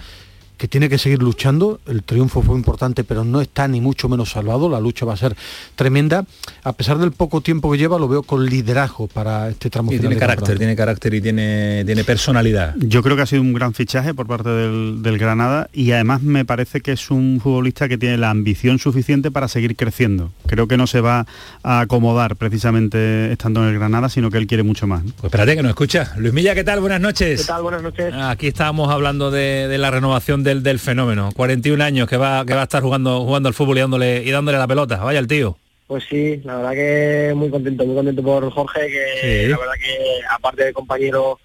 [0.62, 4.30] que tiene que seguir luchando, el triunfo fue importante, pero no está ni mucho menos
[4.30, 5.36] salvado, la lucha va a ser
[5.76, 6.24] tremenda.
[6.64, 9.96] A pesar del poco tiempo que lleva, lo veo con liderazgo para este tramo Y
[9.96, 10.60] final tiene de carácter, temporada.
[10.60, 12.76] tiene carácter y tiene, tiene personalidad.
[12.78, 16.22] Yo creo que ha sido un gran fichaje por parte del, del Granada y además
[16.22, 20.32] me parece que es un futbolista que tiene la ambición suficiente para seguir creciendo.
[20.46, 21.26] Creo que no se va
[21.64, 25.02] a acomodar precisamente estando en el Granada, sino que él quiere mucho más.
[25.02, 26.14] Pues espérate que nos escucha.
[26.18, 26.82] Luis Milla, ¿qué tal?
[26.82, 27.42] Buenas noches.
[27.42, 27.64] ¿Qué tal?
[27.64, 28.14] Buenas noches.
[28.14, 31.30] Aquí estábamos hablando de, de la renovación del, del fenómeno.
[31.36, 34.32] 41 años que va, que va a estar jugando, jugando al fútbol y dándole, y
[34.32, 34.98] dándole la pelota.
[34.98, 35.58] Vaya el tío.
[35.88, 39.50] Pues sí, la verdad que muy contento, muy contento por Jorge, que Sí.
[39.50, 39.98] la verdad que
[40.30, 41.38] aparte de compañero,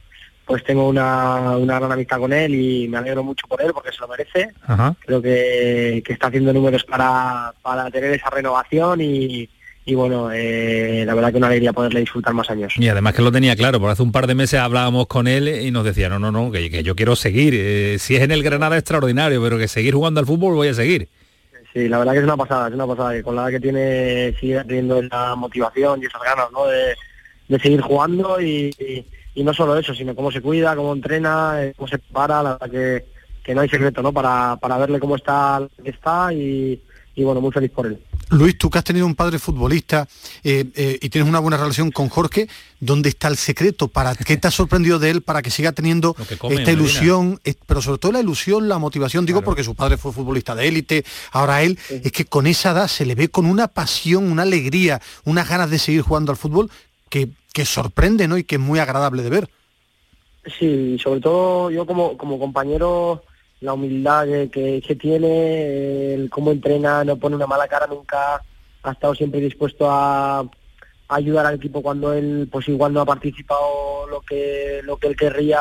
[0.44, 3.90] pues tengo una, una gran amistad con él y me alegro mucho por él porque
[3.90, 4.50] se lo merece.
[4.66, 4.94] Ajá.
[5.04, 9.48] Creo que, que está haciendo números para, para tener esa renovación y,
[9.86, 12.74] y bueno, eh, la verdad que una alegría poderle disfrutar más años.
[12.76, 15.48] Y además que lo tenía claro, por hace un par de meses hablábamos con él
[15.48, 17.54] y nos decía, no, no, no, que, que yo quiero seguir.
[17.56, 20.74] eh, si es en el Granada extraordinario, pero que seguir jugando al fútbol voy a
[20.74, 21.08] seguir.
[21.72, 24.34] Sí, la verdad que es una pasada, es una pasada, que con la que tiene
[24.40, 26.66] sigue teniendo esa motivación y esas ganas, ¿no?
[26.66, 26.94] De,
[27.48, 31.62] de seguir jugando y, y- y no solo eso, sino cómo se cuida, cómo entrena,
[31.62, 33.04] eh, cómo se prepara, la verdad que,
[33.44, 34.10] que no hay secreto, ¿no?
[34.10, 36.80] Para, para verle cómo está, que está y,
[37.14, 37.98] y bueno, muy feliz por él.
[38.30, 40.08] Luis, tú que has tenido un padre futbolista
[40.42, 42.48] eh, eh, y tienes una buena relación con Jorge,
[42.80, 43.88] ¿dónde está el secreto?
[43.88, 47.54] ¿Para qué te ha sorprendido de él para que siga teniendo come, esta ilusión, eh,
[47.66, 49.26] pero sobre todo la ilusión, la motivación?
[49.26, 52.88] Digo porque su padre fue futbolista de élite, ahora él, es que con esa edad
[52.88, 56.68] se le ve con una pasión, una alegría, unas ganas de seguir jugando al fútbol
[57.08, 58.38] que, que sorprende, ¿no?
[58.38, 59.50] Y que es muy agradable de ver.
[60.58, 63.22] Sí, sobre todo yo como, como compañero,
[63.60, 68.42] la humildad que, que, que tiene, el cómo entrena, no pone una mala cara nunca,
[68.82, 70.48] ha estado siempre dispuesto a,
[71.08, 75.16] ayudar al equipo cuando él pues igual no ha participado lo que, lo que él
[75.16, 75.60] querría.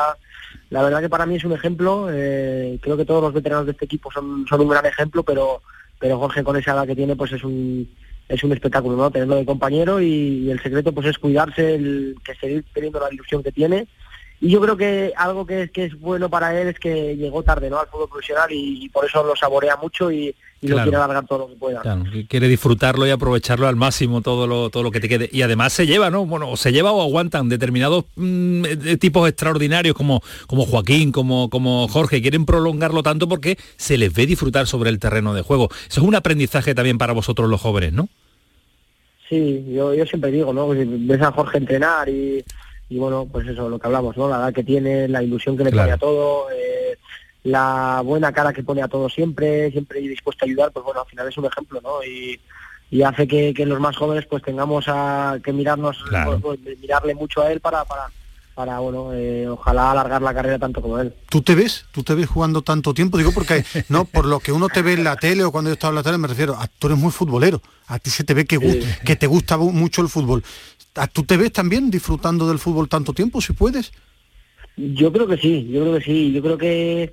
[0.70, 3.72] La verdad que para mí es un ejemplo, eh, creo que todos los veteranos de
[3.72, 5.62] este equipo son, son un gran ejemplo, pero,
[5.98, 7.88] pero Jorge con esa edad que tiene pues es un,
[8.28, 9.10] es un espectáculo, ¿no?
[9.10, 13.12] Tenerlo de compañero y, y el secreto pues es cuidarse, el, que seguir teniendo la
[13.12, 13.86] ilusión que tiene
[14.40, 17.42] y yo creo que algo que es, que es bueno para él es que llegó
[17.42, 17.78] tarde ¿no?
[17.78, 21.26] al fútbol profesional y, y por eso lo saborea mucho y, y lo quiere alargar
[21.26, 21.80] todo lo que pueda.
[21.82, 25.28] Claro, quiere disfrutarlo y aprovecharlo al máximo todo lo, todo lo que te quede.
[25.32, 26.24] Y además se lleva, ¿no?
[26.26, 31.50] Bueno, o se lleva o aguantan determinados mm, eh, tipos extraordinarios como, como Joaquín, como,
[31.50, 35.68] como Jorge, quieren prolongarlo tanto porque se les ve disfrutar sobre el terreno de juego.
[35.88, 38.08] Eso es un aprendizaje también para vosotros los jóvenes, ¿no?
[39.28, 40.68] Sí, yo, yo siempre digo, ¿no?
[40.68, 42.44] Ves a Jorge entrenar y,
[42.88, 44.28] y bueno, pues eso, lo que hablamos, ¿no?
[44.28, 46.96] La edad que tiene, la ilusión que le pone a todo, eh,
[47.44, 51.06] la buena cara que pone a todo siempre, siempre dispuesto a ayudar, pues bueno, al
[51.06, 52.02] final es un ejemplo, ¿no?
[52.04, 52.40] Y,
[52.90, 56.38] y hace que, que los más jóvenes pues tengamos a, que mirarnos, Claro.
[56.40, 58.10] pues, pues, mirarle mucho a él para, para,
[58.54, 61.12] para bueno, eh, ojalá alargar la carrera tanto como él.
[61.28, 61.84] ¿Tú te ves?
[61.92, 63.18] ¿Tú te ves jugando tanto tiempo?
[63.18, 65.74] Digo porque, no, por lo que uno te ve en la tele o cuando yo
[65.74, 67.60] estaba en la tele, me refiero, a, tú eres muy futbolero.
[67.88, 70.42] A ti se te ve que, gu- que te gusta mucho el fútbol.
[70.96, 73.92] ¿A- ¿Tú te ves también disfrutando del fútbol tanto tiempo, si puedes?
[74.76, 77.12] Yo creo que sí, yo creo que sí, yo creo que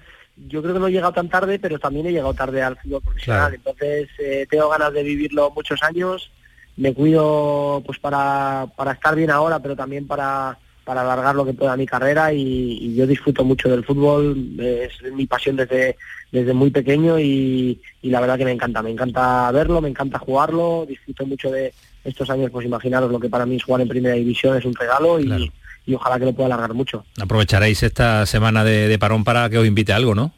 [0.49, 3.01] yo creo que no he llegado tan tarde, pero también he llegado tarde al fútbol
[3.03, 3.53] profesional.
[3.53, 6.31] Entonces eh, tengo ganas de vivirlo muchos años.
[6.75, 11.53] Me cuido pues para, para estar bien ahora, pero también para, para alargar lo que
[11.53, 12.41] pueda mi carrera y,
[12.81, 14.35] y yo disfruto mucho del fútbol.
[14.59, 15.95] Es mi pasión desde
[16.31, 18.81] desde muy pequeño y, y la verdad que me encanta.
[18.81, 20.85] Me encanta verlo, me encanta jugarlo.
[20.87, 21.71] Disfruto mucho de
[22.03, 22.51] estos años.
[22.51, 25.51] Pues imaginaros lo que para mí es jugar en primera división es un regalo y,
[25.85, 27.05] y ojalá que lo pueda alargar mucho.
[27.21, 30.31] Aprovecharéis esta semana de, de parón para que os invite a algo, ¿no?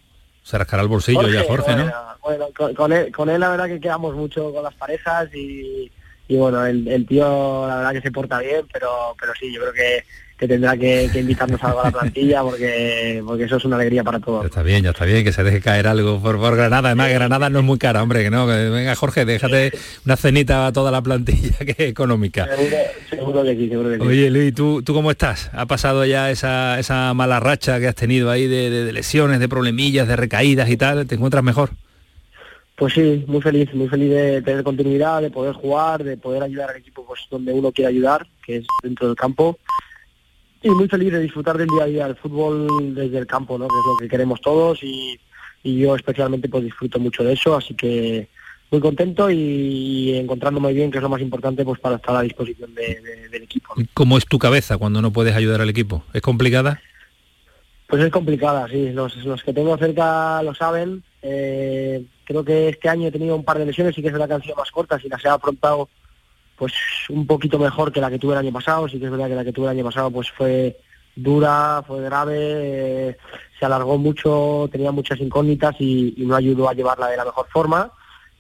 [0.44, 1.84] Se rascará el bolsillo ya Jorge, ¿no?
[1.86, 5.34] bueno, bueno, con, con él, con él la verdad que quedamos mucho con las parejas
[5.34, 5.92] y,
[6.28, 9.62] y bueno, el, el tío la verdad que se porta bien, pero pero sí, yo
[9.62, 10.04] creo que,
[10.38, 14.04] que tendrá que, que invitarnos algo a la plantilla porque porque eso es una alegría
[14.04, 14.42] para todos.
[14.44, 16.90] Ya está bien, ya está bien, que se deje caer algo por, por Granada.
[16.90, 18.46] Además, Granada no es muy cara, hombre, que no.
[18.46, 19.72] que venga, Jorge, déjate
[20.06, 22.48] una cenita a toda la plantilla, que es económica.
[22.54, 22.76] Seguro,
[23.10, 24.02] seguro que sí, seguro que sí.
[24.02, 25.50] Oye, Luis, ¿tú, ¿tú cómo estás?
[25.54, 29.40] ¿Ha pasado ya esa, esa mala racha que has tenido ahí de, de- de lesiones,
[29.40, 31.08] de problemillas, de recaídas y tal?
[31.08, 31.70] ¿Te encuentras mejor?
[32.76, 36.72] Pues sí, muy feliz, muy feliz de tener continuidad, de poder jugar, de poder ayudar
[36.72, 39.58] al equipo pues donde uno quiere ayudar, que es dentro del campo.
[40.66, 43.68] Y muy feliz de disfrutar del día a día del fútbol desde el campo, ¿no?
[43.68, 45.20] que es lo que queremos todos y,
[45.64, 48.28] y yo especialmente pues disfruto mucho de eso, así que
[48.72, 52.74] muy contento y, encontrándome bien, que es lo más importante pues para estar a disposición
[52.74, 53.76] de- de- del equipo.
[53.94, 56.04] ¿Cómo es tu cabeza cuando no puedes ayudar al equipo?
[56.14, 56.82] ¿Es complicada?
[57.88, 58.90] Pues es complicada, sí.
[58.92, 61.04] Los, los que tengo cerca lo saben.
[61.22, 64.28] Eh, creo que este año he tenido un par de lesiones y que es verdad
[64.28, 65.88] que han sido más cortas y las he afrontado
[66.56, 66.74] pues
[67.10, 68.88] un poquito mejor que la que tuve el año pasado.
[68.88, 70.78] Sí que es verdad que la que tuve el año pasado pues fue
[71.16, 72.38] dura, fue grave,
[73.10, 73.18] eh,
[73.58, 77.48] se alargó mucho, tenía muchas incógnitas y, y no ayudó a llevarla de la mejor
[77.50, 77.92] forma.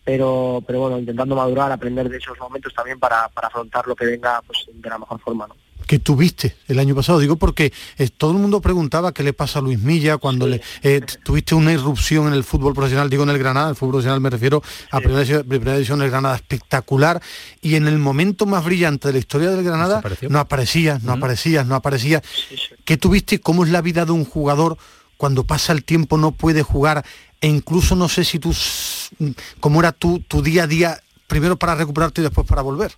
[0.03, 4.05] Pero, pero bueno, intentando madurar, aprender de esos momentos también para, para afrontar lo que
[4.05, 5.47] venga pues de la mejor forma.
[5.47, 5.55] ¿no?
[5.87, 7.19] Que tuviste el año pasado.
[7.19, 10.61] Digo porque eh, todo el mundo preguntaba qué le pasa a Luis Milla cuando le
[10.83, 14.19] eh, tuviste una irrupción en el fútbol profesional, digo en el Granada, el fútbol profesional
[14.21, 17.21] me refiero a primera, división- primera división del Granada, espectacular.
[17.61, 21.65] Y en el momento más brillante de la historia del Granada no aparecías, no aparecías,
[21.67, 22.21] no aparecías.
[22.83, 23.39] ¿Qué tuviste?
[23.39, 24.77] ¿Cómo es la vida de un jugador
[25.17, 27.05] cuando pasa el tiempo no puede jugar?
[27.41, 29.09] E incluso no sé si tú, s-
[29.59, 32.93] cómo era tu, tu día a día, primero para recuperarte y después para volver.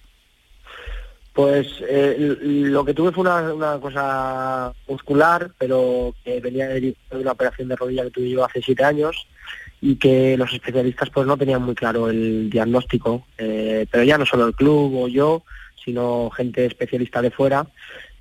[1.37, 7.67] Pues eh, lo que tuve fue una, cosa muscular, pero que venía de una operación
[7.67, 9.27] de rodilla que tuve yo hace siete años
[9.79, 14.25] y que los especialistas pues no tenían muy claro el diagnóstico, eh, pero ya no
[14.25, 15.43] solo el club o yo,
[15.85, 17.67] sino gente especialista de fuera.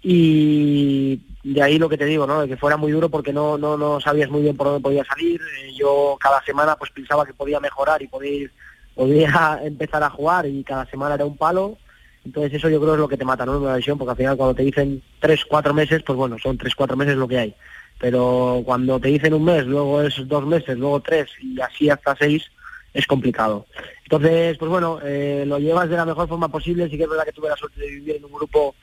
[0.03, 2.43] Y de ahí lo que te digo, ¿no?
[2.43, 5.07] De que fuera muy duro porque no, no, no sabías muy bien por dónde podía
[5.07, 5.41] salir.
[5.41, 8.51] Eh, yo cada semana pues pensaba que podía mejorar y podía,
[8.95, 11.79] podía empezar a jugar y cada semana era un palo.
[12.27, 13.61] Entonces eso yo creo es lo que te mata, ¿no?
[13.61, 16.75] Una lesión, porque al final cuando te dicen tres, cuatro meses, pues bueno, son tres,
[16.75, 17.55] cuatro meses lo que hay.
[18.01, 22.17] Pero cuando te dicen un mes, luego es dos meses, luego tres y así hasta
[22.17, 22.51] seis,
[22.93, 23.67] es complicado.
[24.03, 26.91] Entonces, pues bueno, eh, lo llevas de la mejor forma posible.
[26.91, 28.75] Sí que es verdad que tuve la suerte de vivir en un grupo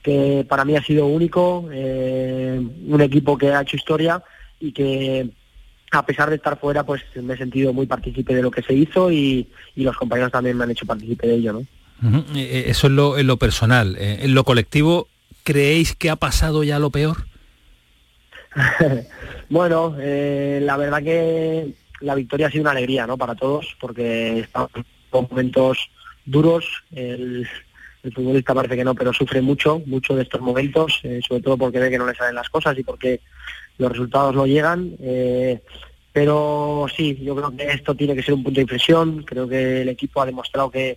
[0.00, 4.22] que para mí ha sido único, eh, un equipo que ha hecho historia
[4.60, 5.30] y que
[5.90, 8.72] a pesar de estar fuera, pues me he sentido muy partícipe de lo que se
[8.72, 11.66] hizo y, y los compañeros también me han hecho partícipe de ello, ¿no?
[12.02, 13.96] Eh, eh, Eso es lo, en lo personal.
[13.98, 15.08] Eh, En lo colectivo,
[15.42, 17.26] ¿creéis que ha pasado ya lo peor?
[19.50, 23.18] bueno, la verdad que la victoria ha sido una alegría, ¿no?
[23.18, 24.70] Para todos, porque estamos
[25.10, 25.90] con momentos
[26.24, 26.66] duros.
[26.92, 27.48] El,
[28.14, 31.88] futbolista parece que no, pero sufre mucho, mucho de estos momentos, sobre todo porque ve
[31.88, 33.20] que no le salen las cosas y porque
[33.78, 34.94] los resultados no llegan.
[35.00, 35.60] eh,
[36.12, 39.24] pero sí, yo creo que esto tiene que ser un punto de inflexión.
[39.24, 40.96] Creo que el equipo ha demostrado que,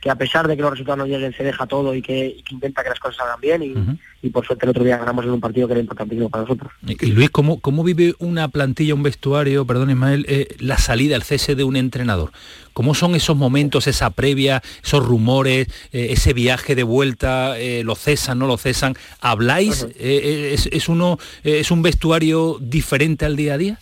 [0.00, 2.42] que a pesar de que los resultados no lleguen, se deja todo y que, y
[2.42, 3.62] que intenta que las cosas salgan bien.
[3.62, 6.42] Y, y por suerte el otro día ganamos en un partido que era importantísimo para
[6.42, 6.72] nosotros.
[6.86, 11.16] Y y Luis, ¿cómo, cómo vive una plantilla, un vestuario, perdón Ismael, eh, la salida,
[11.16, 12.32] el cese de un entrenador?
[12.72, 17.94] ¿Cómo son esos momentos, esa previa, esos rumores, eh, ese viaje de vuelta, eh, lo
[17.94, 18.94] cesan, no lo cesan?
[19.20, 19.82] ¿Habláis?
[19.82, 23.78] Eh, eh, es, es uno, ¿Es un vestuario diferente al día a día?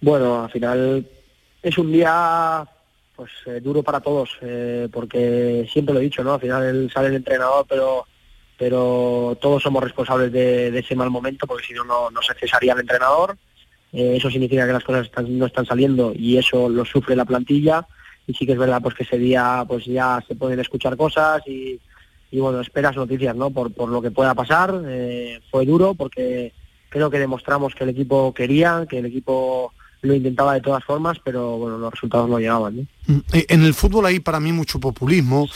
[0.00, 1.06] Bueno, al final
[1.62, 2.64] es un día
[3.18, 6.34] pues eh, duro para todos, eh, porque siempre lo he dicho, ¿no?
[6.34, 8.06] Al final sale el entrenador, pero
[8.56, 12.80] pero todos somos responsables de, ese mal momento porque si no, no se cesaría el
[12.80, 13.36] entrenador.
[13.92, 17.86] Eh, eso significa que las cosas no están saliendo y eso lo sufre la plantilla
[18.26, 21.42] y sí que es verdad pues que ese día pues ya se pueden escuchar cosas
[21.46, 21.80] y,
[22.32, 23.50] bueno, esperas noticias ¿no?
[23.50, 24.80] por, por lo que pueda pasar.
[24.86, 26.52] Eh, fue duro porque
[26.88, 31.18] creo que demostramos que el equipo quería, que el equipo lo intentaba de todas formas,
[31.22, 32.88] pero bueno, los resultados no llegaban.
[33.06, 35.48] Mm, eh, En el fútbol hay para mí mucho populismo,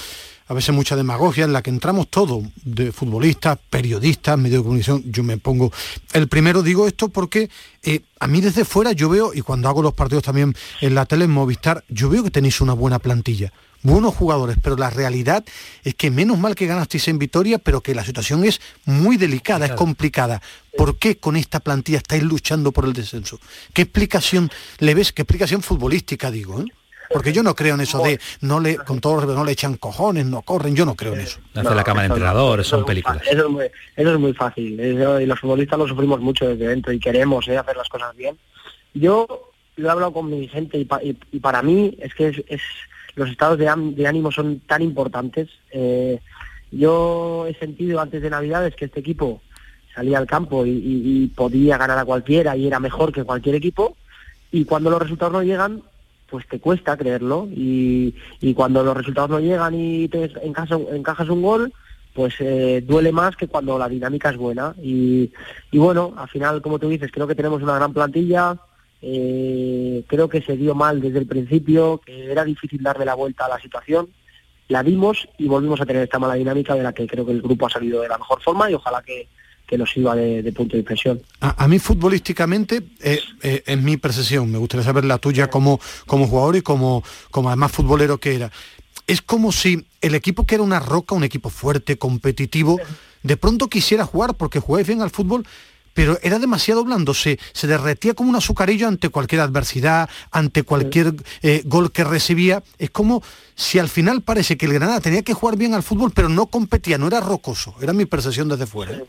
[0.49, 5.03] a veces mucha demagogia en la que entramos todos, de futbolistas, periodistas, medios de comunicación,
[5.07, 5.73] yo me pongo...
[6.13, 7.49] El primero digo esto porque
[7.83, 11.07] eh, a mí desde fuera yo veo, y cuando hago los partidos también en la
[11.07, 13.53] tele, en Movistar, yo veo que tenéis una buena plantilla
[13.83, 15.45] buenos jugadores, pero la realidad
[15.85, 19.67] es que menos mal que ganasteis en Vitoria, pero que la situación es muy delicada,
[19.67, 20.41] es complicada.
[20.77, 23.39] ¿Por qué con esta plantilla estáis luchando por el descenso?
[23.75, 25.13] ¿Qué explicación le ves?
[25.13, 26.61] ¿Qué explicación futbolística digo?
[26.61, 26.67] Eh?
[27.13, 30.25] Porque yo no creo en eso de no le, con todo no le echan cojones,
[30.27, 31.41] no corren, yo no creo en eso.
[31.55, 33.23] Hace la cama de entrenador, son películas.
[33.31, 33.47] Eso
[33.97, 34.81] es muy, fácil.
[34.81, 38.39] y los futbolistas lo sufrimos mucho desde dentro y queremos eh, hacer las cosas bien.
[38.95, 42.61] Yo lo he hablado con mi gente y, para mí es que es,
[43.15, 45.49] los estados de, ánimo son tan importantes.
[45.71, 46.21] Eh,
[46.71, 49.43] yo he sentido antes de Navidades que este equipo
[49.95, 53.97] salía al campo y, podía ganar a cualquiera y era mejor que cualquier equipo
[54.51, 55.83] y cuando los resultados no llegan
[56.33, 58.15] pues te cuesta creerlo y,
[58.55, 61.73] cuando los resultados no llegan y te encajas, un gol,
[62.15, 64.75] pues eh, duele más que cuando la dinámica es buena.
[64.83, 65.31] Y,
[65.75, 68.57] bueno, al final, como tú dices, creo que tenemos una gran plantilla,
[69.03, 73.47] eh, creo que se dio mal desde el principio, que era difícil darle la vuelta
[73.47, 74.09] a la situación.
[74.69, 77.43] La dimos y volvimos a tener esta mala dinámica de la que creo que el
[77.43, 79.29] grupo ha salido de la mejor forma y ojalá que,
[79.67, 81.21] que nos iba de, punto de impresión.
[81.41, 86.27] A, mí futbolísticamente eh, eh, es mi percepción, me gustaría saber la tuya como, como
[86.27, 88.53] jugador y como, como además futbolero que era.
[89.07, 92.79] Es como si el equipo que era una roca, un equipo fuerte, competitivo,
[93.23, 95.45] de pronto quisiera jugar porque jugáis bien al fútbol,
[95.95, 101.15] pero era demasiado blando, se, se derretía como un azucarillo ante cualquier adversidad, ante cualquier
[101.43, 102.63] eh, gol que recibía.
[102.79, 103.23] Es como
[103.55, 106.47] si al final parece que el Granada tenía que jugar bien al fútbol, pero no
[106.47, 107.75] competía, no era rocoso.
[107.81, 109.01] Era mi percepción desde fuera.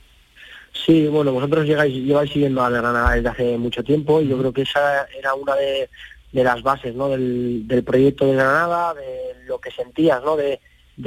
[0.85, 4.51] Sí, bueno, vosotros llegáis, lleváis siguiendo a Granada desde hace mucho tiempo y yo creo
[4.51, 5.89] que esa era una de,
[6.31, 7.09] las bases ¿no?
[7.09, 10.35] del, proyecto de Granada, de lo que sentías, ¿no?
[10.35, 10.59] de,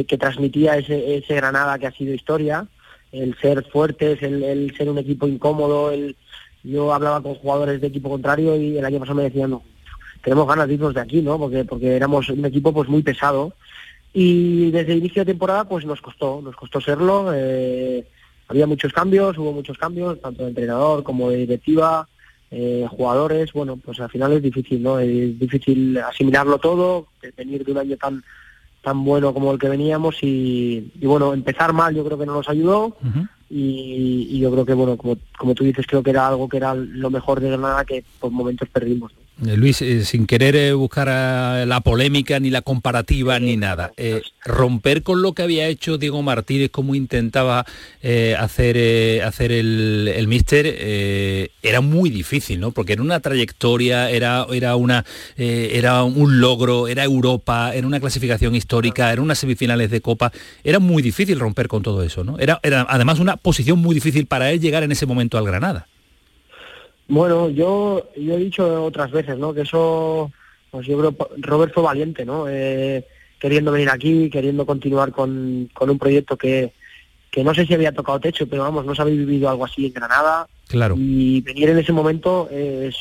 [0.06, 2.66] que transmitía ese, ese Granada que ha sido historia,
[3.12, 6.16] el ser fuertes, el, ser un equipo incómodo, el,
[6.62, 9.62] yo hablaba con jugadores de equipo contrario y el año pasado me decían, no,
[10.22, 11.38] tenemos ganas de irnos de aquí, ¿no?
[11.38, 13.52] Porque, porque éramos un equipo pues muy pesado
[14.12, 17.32] y desde el inicio de temporada pues nos costó, nos costó serlo.
[17.34, 18.06] Eh,
[18.48, 22.08] había muchos cambios, hubo muchos cambios, tanto de entrenador como de directiva,
[22.50, 24.98] eh, jugadores, bueno, pues al final es difícil, ¿no?
[24.98, 28.22] Es difícil asimilarlo todo, venir de un año tan
[28.86, 32.48] tan bueno como el que veníamos y, bueno, empezar mal yo creo que no nos
[32.48, 32.96] ayudó
[33.50, 36.72] y, yo creo que, bueno, como, como tú dices, creo que era algo que era
[36.72, 39.12] lo mejor de Granada que por momentos perdimos.
[39.38, 41.08] Luis, eh, sin querer eh, buscar
[41.66, 43.92] la polémica ni la comparativa ni nada,
[44.44, 47.66] romper con lo que había hecho Diego Martínez, como intentaba
[48.38, 50.66] hacer, hacer el, el míster,
[51.62, 52.70] era muy difícil, ¿no?
[52.70, 55.04] Porque era una trayectoria, era, era, una,
[55.36, 60.32] era un logro, era Europa, era una clasificación histórica, eran unas semifinales de Copa,
[60.64, 62.38] era muy difícil romper con todo eso, ¿no?
[62.38, 65.86] Era, era además una posición muy difícil para él llegar en ese momento al Granada.
[67.08, 69.54] Bueno, yo, yo he dicho otras veces, ¿no?
[69.54, 70.30] Que eso,
[70.70, 72.46] pues yo creo, Robert fue valiente, ¿no?
[72.48, 73.06] Eh,
[73.38, 76.72] queriendo venir aquí, queriendo continuar con, con un proyecto que,
[77.30, 79.86] que no sé si había tocado techo, pero vamos, no se había vivido algo así
[79.86, 80.48] en Granada.
[80.68, 80.94] Claro.
[80.98, 82.96] Y venir en ese momento es,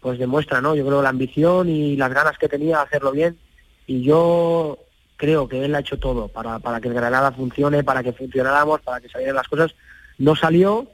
[0.00, 0.74] pues demuestra, ¿no?
[0.74, 3.38] Yo creo la ambición y las ganas que tenía de hacerlo bien.
[3.86, 4.78] Y yo
[5.16, 9.00] creo que él ha hecho todo para, para que Granada funcione, para que funcionáramos, para
[9.00, 9.74] que salieran las cosas.
[10.18, 10.86] No salió,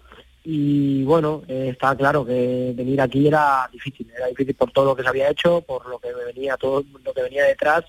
[0.45, 4.97] y bueno, eh, está claro que venir aquí era difícil, era difícil por todo lo
[4.97, 7.85] que se había hecho, por lo que venía, todo lo que venía detrás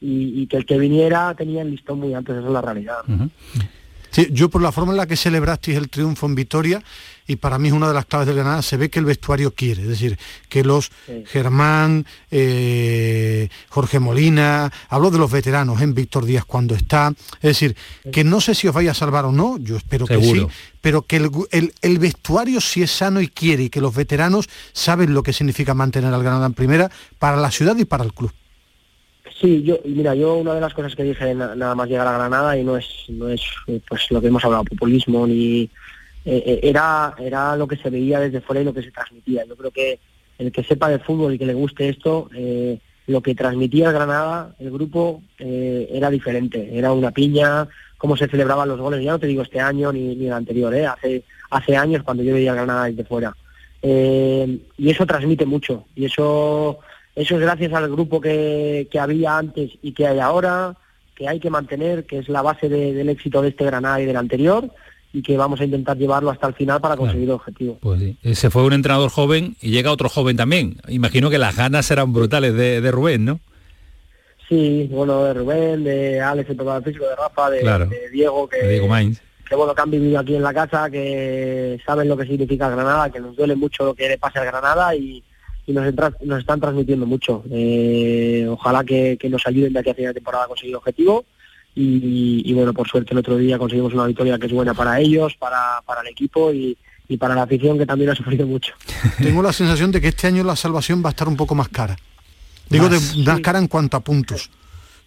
[0.00, 3.00] y, que el que viniera tenía el listón muy antes, esa es la realidad.
[4.10, 6.82] Sí, yo por la forma en la que celebrasteis el triunfo en Vitoria,
[7.26, 9.52] y para mí es una de las claves del Granada, se ve que el vestuario
[9.52, 10.18] quiere, es decir,
[10.48, 10.90] que los
[11.26, 17.76] Germán, eh, Jorge Molina, hablo de los veteranos en Víctor Díaz cuando está, es decir,
[18.10, 20.46] que no sé si os vaya a salvar o no, yo espero que sí,
[20.80, 21.16] pero que
[21.50, 25.34] el, el, vestuario si es sano y quiere, y que los veteranos saben lo que
[25.34, 28.32] significa mantener al Granada en primera para la ciudad y para el club.
[29.40, 32.58] Sí, yo, mira, yo una de las cosas que dije nada más llegar a Granada
[32.58, 33.42] y no es, no es
[33.88, 35.70] pues lo que hemos hablado, populismo ni eh,
[36.24, 39.44] eh, era, era lo que se veía desde fuera y lo que se transmitía.
[39.44, 40.00] Yo creo que
[40.38, 44.54] el que sepa de fútbol y que le guste esto, eh, lo que transmitía Granada,
[44.58, 46.76] el grupo, era diferente.
[46.76, 50.14] Era una piña, cómo se celebraban los goles, ya no te digo este año ni,
[50.14, 50.86] ni el anterior, ¿eh?
[50.86, 53.36] hace, hace años cuando yo veía Granada desde fuera.
[53.82, 56.78] Eh, y eso transmite mucho, y eso,
[57.20, 60.74] eso es gracias al grupo que, que había antes y que hay ahora,
[61.14, 64.06] que hay que mantener, que es la base de- del éxito de este Granada y
[64.06, 64.70] del anterior,
[65.12, 67.78] y que vamos a intentar llevarlo hasta el final para conseguir el objetivo.
[67.80, 68.16] Pues sí.
[68.22, 70.76] Eh, Se fue un entrenador joven y llega otro joven también.
[70.88, 73.40] Imagino que las ganas serán brutales de, de Rubén, ¿no?
[74.48, 77.86] Sí, bueno, de Rubén, de Alex, el preparador físico, de Rafa, de, Claro.
[77.86, 79.20] de Diego, que, Diego Mainz.
[79.48, 83.10] que bueno, que han vivido aquí en la casa, que saben lo que significa Granada,
[83.10, 85.22] que nos duele mucho lo que le pase al Granada y,
[85.68, 87.44] y nos, entra- nos están transmitiendo mucho.
[87.50, 90.76] Eh, ojalá que, que nos ayuden de aquí a final de temporada a conseguir el
[90.76, 91.24] objetivo
[91.74, 94.98] y, y, bueno, por suerte el otro día conseguimos una victoria que es buena para
[94.98, 96.76] ellos, para, para el equipo y,
[97.08, 98.72] y para la afición que también ha sufrido mucho.
[99.18, 101.68] Tengo la sensación de que este año la salvación va a estar un poco más
[101.68, 101.96] cara.
[102.70, 103.16] Digo, Más.
[103.16, 104.50] de, más cara en cuanto a puntos.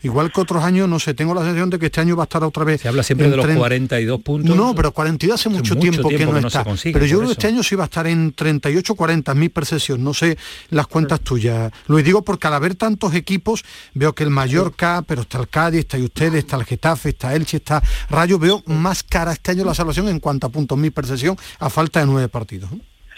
[0.03, 2.25] Igual que otros años, no sé, tengo la sensación de que este año va a
[2.25, 2.81] estar otra vez.
[2.81, 4.55] Se habla siempre de los tren- 42 puntos.
[4.55, 6.63] No, pero 42 hace mucho, mucho tiempo, que no que no se está.
[6.63, 9.49] consigue, pero yo creo que este año sí va a estar en 38 40 mi
[9.49, 10.03] percepción.
[10.03, 10.37] No sé
[10.69, 11.71] las cuentas tuyas.
[11.87, 15.81] Lo digo porque al haber tantos equipos, veo que el Mallorca, pero está el Cádiz,
[15.81, 18.39] está y ustedes, está el Getafe, está Elche, está Rayo.
[18.39, 21.99] Veo más cara este año la salvación en cuanto a puntos mi percepción, a falta
[21.99, 22.69] de nueve partidos.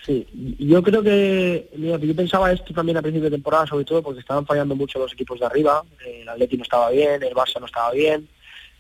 [0.06, 0.28] Sí,
[0.60, 4.20] yo creo que, mira, yo pensaba esto también a principio de temporada, sobre todo porque
[4.20, 7.68] estaban fallando mucho los equipos de arriba, el Atleti no estaba bien, el Barça no
[7.68, 8.28] estaba bien,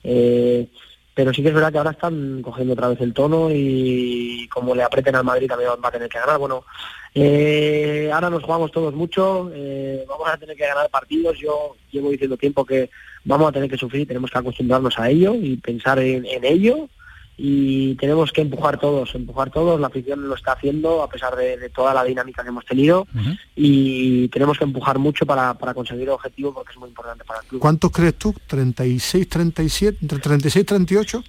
[0.03, 0.67] eh,
[1.13, 4.75] pero sí que es verdad que ahora están cogiendo otra vez el tono y como
[4.75, 6.39] le aprieten al Madrid también va a tener que ganar.
[6.39, 6.65] Bueno,
[7.15, 12.09] eh, ahora nos jugamos todos mucho, eh, vamos a tener que ganar partidos, yo llevo
[12.09, 12.89] diciendo tiempo que
[13.23, 16.89] vamos a tener que sufrir, tenemos que acostumbrarnos a ello y pensar en, en ello
[17.45, 21.57] y tenemos que empujar todos, empujar todos, la afición lo está haciendo a pesar de,
[21.57, 23.05] de toda la dinámica que hemos tenido
[23.53, 27.41] y tenemos que empujar mucho para, para conseguir el objetivo porque es muy importante para
[27.41, 27.59] el club.
[27.59, 28.33] ¿Cuántos crees tú?
[28.49, 29.97] ¿36, 37?
[30.03, 31.23] ¿Entre 36 y 38?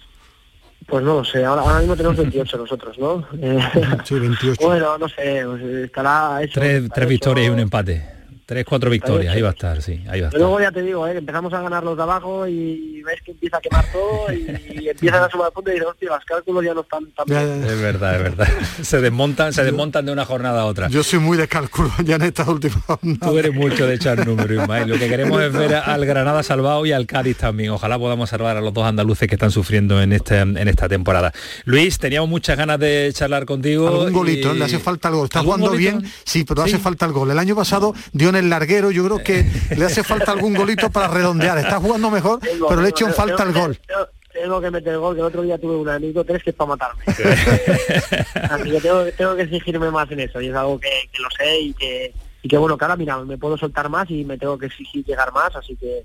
[0.87, 3.27] Pues no lo sé, ahora, ahora mismo tenemos 28 nosotros, ¿no?
[4.05, 4.61] Sí, 28.
[4.65, 6.53] bueno, no sé, pues estará eso.
[6.55, 8.07] Tres, tres victorias y un empate.
[8.47, 10.41] Tres, cuatro victorias, ahí va a estar, sí, ahí va a Pero estar.
[10.41, 11.13] luego ya te digo, ¿eh?
[11.13, 14.81] que empezamos a ganar los de abajo y ves que empieza a quemar todo y,
[14.83, 17.65] y empiezan a sumar puntos y dices, hostia, los cálculos ya no están tan bien.
[17.65, 18.49] Es verdad, es verdad.
[18.83, 20.89] Se desmontan, se desmontan de una jornada a otra.
[20.89, 22.83] Yo soy muy de cálculo ya en estas últimas
[23.21, 24.89] Tú eres mucho de echar números, Ismael.
[24.91, 27.71] Lo que queremos es ver al Granada salvado y al Cádiz también.
[27.71, 31.33] Ojalá podamos salvar a los dos andaluces que están sufriendo en este en esta temporada.
[31.65, 33.89] Luis, teníamos muchas ganas de charlar contigo.
[33.89, 35.25] Algún golito, y- le hace falta el gol.
[35.25, 35.99] Está ¿Algún jugando golito?
[36.01, 36.71] bien, sí, pero Sí.
[36.75, 37.31] hace falta el gol.
[37.31, 39.45] El año pasado dio en el larguero, yo creo que
[39.77, 41.59] le hace falta algún golito para redondear.
[41.59, 43.79] Está jugando mejor, Tengo- pero le echa en falta el gol.
[43.87, 46.51] tengo- Tengo que meter el gol, que el otro día tuve un amigo tres que
[46.51, 47.05] es para matarme.
[48.51, 51.29] Así que tengo, tengo que exigirme más en eso y es algo que, que lo
[51.31, 52.13] sé y que,
[52.43, 55.33] y que bueno, ahora mira, me puedo soltar más y me tengo que exigir llegar
[55.33, 56.03] más, así que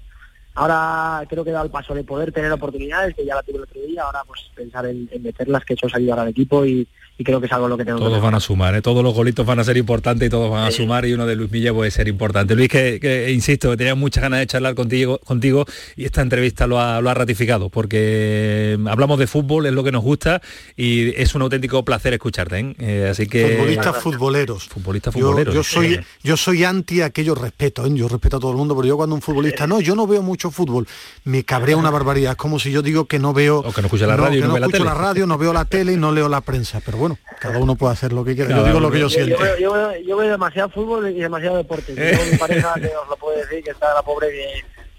[0.55, 3.57] ahora creo que he dado el paso de poder tener oportunidades, que ya la tuve
[3.57, 6.65] el otro día, ahora pues pensar en, en meterlas, que eso es ayudar al equipo
[6.65, 6.87] y,
[7.17, 8.81] y creo que es algo en lo que tengo que Todos van a sumar, ¿eh?
[8.81, 11.35] todos los golitos van a ser importantes y todos van a sumar y uno de
[11.35, 12.55] Luis Milla puede ser importante.
[12.55, 15.65] Luis, que, que, insisto, que tenía muchas ganas de charlar contigo, contigo
[15.97, 19.91] y esta entrevista lo ha, lo ha ratificado, porque hablamos de fútbol, es lo que
[19.91, 20.41] nos gusta
[20.77, 22.59] y es un auténtico placer escucharte.
[22.59, 22.75] ¿eh?
[22.79, 23.55] Eh, así que...
[23.57, 24.67] Futbolistas futboleros.
[24.69, 25.53] Futbolistas Yo, futboleros.
[25.55, 25.99] yo soy Sí.
[26.23, 27.91] yo soy anti aquello respeto, ¿eh?
[27.93, 30.21] yo respeto a todo el mundo, pero yo cuando un futbolista, no, yo no veo
[30.21, 30.87] mucho fútbol,
[31.25, 32.31] me cabrea una barbaridad.
[32.31, 34.53] Es como si yo digo que no veo O que no escucha la radio no
[34.53, 34.89] ve la escucho tele.
[34.89, 36.81] la radio, no veo la tele y no leo la prensa.
[36.85, 38.49] Pero bueno, cada uno puede hacer lo que quiera.
[38.49, 38.87] Cada yo digo uno.
[38.87, 39.35] lo que yo Yo, siento.
[39.35, 41.93] yo veo, yo veo- yo veo demasiado fútbol y demasiado deporte.
[41.93, 44.45] Yo tengo mi pareja que os lo puede decir, que está la pobre que,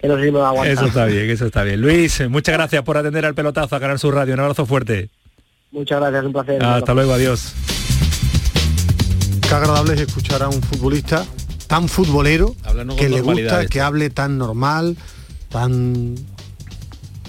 [0.01, 0.73] que no sé si me va a aguantar.
[0.75, 1.81] Eso está bien, eso está bien.
[1.81, 4.35] Luis, eh, muchas gracias por atender al pelotazo a ganar su radio.
[4.35, 5.09] Un abrazo fuerte.
[5.73, 6.63] Muchas gracias, un placer.
[6.65, 7.55] Hasta luego, adiós.
[9.49, 11.25] Qué agradable es escuchar a un futbolista
[11.67, 14.97] tan futbolero Hablando que le gusta que hable tan normal,
[15.51, 16.15] tan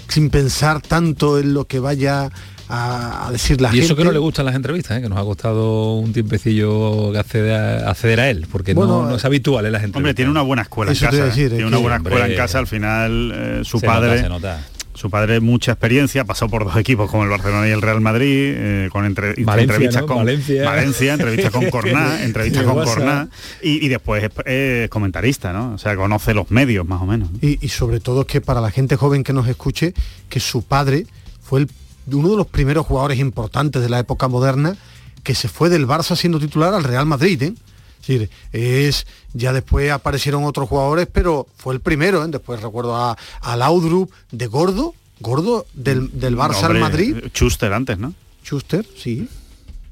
[0.08, 2.28] sin pensar tanto en lo que vaya
[2.68, 3.86] a, a decir la y gente.
[3.86, 5.02] eso que no le gustan las entrevistas, ¿eh?
[5.02, 9.16] que nos ha costado un tiempecillo acceder a, acceder a él, porque Bueno, no, no
[9.16, 9.98] es habitual en las entrevistas.
[9.98, 11.24] Hombre, tiene una buena escuela Eso en casa.
[11.24, 11.50] decir, ¿eh?
[11.50, 12.58] tiene una buena escuela en casa.
[12.58, 14.08] Al final, eh, su se padre.
[14.10, 14.60] nota, se nota.
[14.94, 18.26] Su padre mucha experiencia, pasó por dos equipos como el Barcelona y el Real Madrid,
[18.54, 20.06] eh, con entre- Valencia, entrevistas ¿no?
[20.06, 20.64] con Valencia.
[20.64, 22.84] Valencia, entrevistas con Corná, entrevistas con.
[22.84, 23.28] Corná,
[23.62, 25.74] y, y después es, es comentarista, ¿no?
[25.74, 27.30] O sea, conoce los medios más o menos.
[27.32, 27.38] ¿no?
[27.40, 29.94] Y, y sobre todo que para la gente joven que nos escuche,
[30.28, 31.06] que su padre
[31.42, 31.70] fue el-
[32.12, 34.76] uno de los primeros jugadores importantes de la época moderna
[35.22, 37.40] que se fue del Barça siendo titular al Real Madrid.
[37.42, 37.54] ¿eh?
[38.02, 42.24] Es decir, es, ya después aparecieron otros jugadores, pero fue el primero.
[42.24, 42.28] ¿eh?
[42.28, 47.16] Después recuerdo a, a Laudrup de Gordo, Gordo del, del Barça Hombre, al Madrid.
[47.32, 48.12] Schuster antes, ¿no?
[48.44, 49.28] Schuster, sí.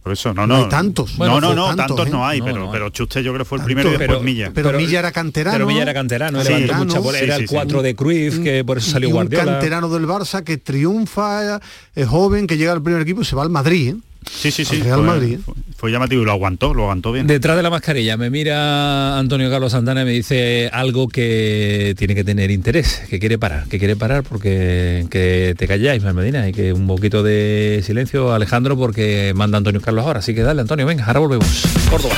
[0.03, 0.63] Por eso, no, No no.
[0.65, 1.13] hay tantos.
[1.13, 2.11] no, Bueno, no, no, tantos, tantos ¿eh?
[2.11, 2.73] no hay, No, pero, no.
[2.73, 4.51] pero Chuste yo creo que fue el primero y después Milla.
[4.55, 5.55] Pero Milla era canterano.
[5.55, 6.49] Pero Milla era canterano, Sí.
[6.53, 9.17] levantó mucha era Sí, el sí, 4 de Cruyff, que por eso salió y un
[9.19, 9.45] Guardiola.
[9.45, 11.61] canterano del Barça que triunfa,
[11.95, 13.95] es joven, que llega al primer equipo y se va al Madrid.
[13.95, 13.97] ¿eh?
[14.29, 14.77] Sí, sí, sí.
[14.77, 15.39] Al Real fue, Madrid.
[15.45, 17.27] fue- fue llamativo y lo aguantó, lo aguantó bien.
[17.27, 22.15] Detrás de la mascarilla me mira Antonio Carlos Santana y me dice algo que tiene
[22.15, 26.53] que tener interés, que quiere parar, que quiere parar porque que te calláis, Medina, y
[26.53, 30.19] que un poquito de silencio, Alejandro, porque manda Antonio Carlos ahora.
[30.21, 31.63] Así que dale, Antonio, venga, ahora volvemos.
[31.91, 32.15] Córdoba.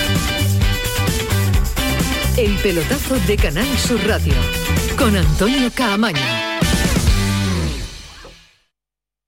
[2.37, 4.35] El pelotazo de Canal Sur Radio
[4.97, 6.52] con Antonio Caamaño.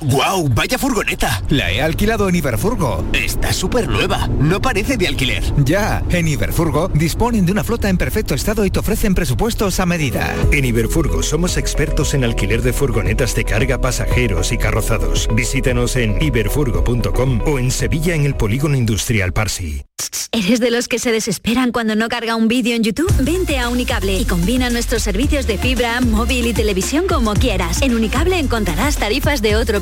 [0.00, 0.48] ¡Guau!
[0.48, 1.42] ¡Vaya furgoneta!
[1.48, 3.04] La he alquilado en Iberfurgo.
[3.12, 4.28] Está súper nueva.
[4.38, 5.42] No parece de alquiler.
[5.64, 9.86] Ya, en Iberfurgo disponen de una flota en perfecto estado y te ofrecen presupuestos a
[9.86, 10.34] medida.
[10.52, 15.28] En Iberfurgo somos expertos en alquiler de furgonetas de carga, pasajeros y carrozados.
[15.34, 19.84] Visítanos en iberfurgo.com o en Sevilla en el Polígono Industrial Parsi.
[20.32, 23.10] ¿Eres de los que se desesperan cuando no carga un vídeo en YouTube?
[23.20, 27.80] Vente a Unicable y combina nuestros servicios de fibra, móvil y televisión como quieras.
[27.80, 29.80] En Unicable encontrarás tarifas de otro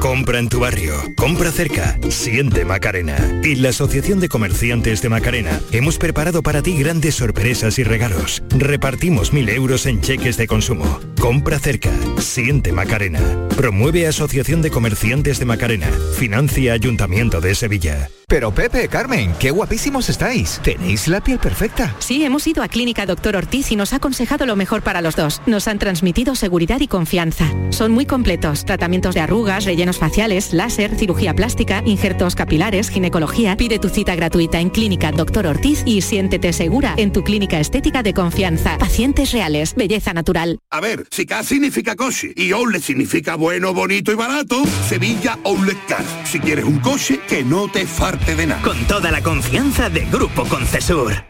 [0.00, 3.18] Compra en tu barrio, compra cerca, siente Macarena.
[3.44, 8.42] Y la Asociación de Comerciantes de Macarena hemos preparado para ti grandes sorpresas y regalos.
[8.48, 11.00] Repartimos mil euros en cheques de consumo.
[11.20, 13.20] Compra cerca, siente Macarena.
[13.58, 15.90] Promueve Asociación de Comerciantes de Macarena.
[16.16, 18.08] Financia Ayuntamiento de Sevilla.
[18.26, 20.60] Pero Pepe, Carmen, qué guapísimos estáis.
[20.62, 21.96] Tenéis la piel perfecta.
[21.98, 25.16] Sí, hemos ido a Clínica Doctor Ortiz y nos ha aconsejado lo mejor para los
[25.16, 25.42] dos.
[25.46, 27.44] Nos han transmitido seguridad y confianza.
[27.70, 28.64] Son muy completos.
[28.64, 33.56] Tratamientos de arrugas, rellenos faciales, láser, cirugía plástica, injertos capilares, ginecología.
[33.56, 38.02] Pide tu cita gratuita en Clínica Doctor Ortiz y siéntete segura en tu clínica estética
[38.02, 38.78] de confianza.
[38.78, 40.58] Pacientes reales, belleza natural.
[40.70, 45.78] A ver, si K significa coche y outlet significa bueno, bonito y barato, Sevilla Outlet
[45.86, 46.04] Car.
[46.24, 48.62] Si quieres un coche, que no te farte de nada.
[48.62, 51.29] Con toda la confianza de Grupo Concesur.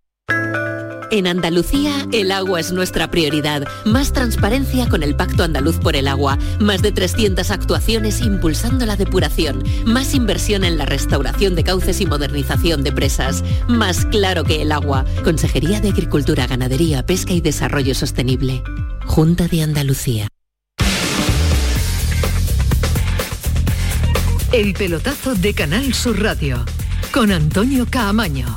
[1.11, 3.67] En Andalucía, el agua es nuestra prioridad.
[3.83, 6.37] Más transparencia con el Pacto Andaluz por el Agua.
[6.61, 9.61] Más de 300 actuaciones impulsando la depuración.
[9.85, 13.43] Más inversión en la restauración de cauces y modernización de presas.
[13.67, 15.03] Más claro que el agua.
[15.25, 18.63] Consejería de Agricultura, Ganadería, Pesca y Desarrollo Sostenible.
[19.05, 20.29] Junta de Andalucía.
[24.53, 26.63] El pelotazo de Canal Sur Radio
[27.11, 28.55] con Antonio Caamaño.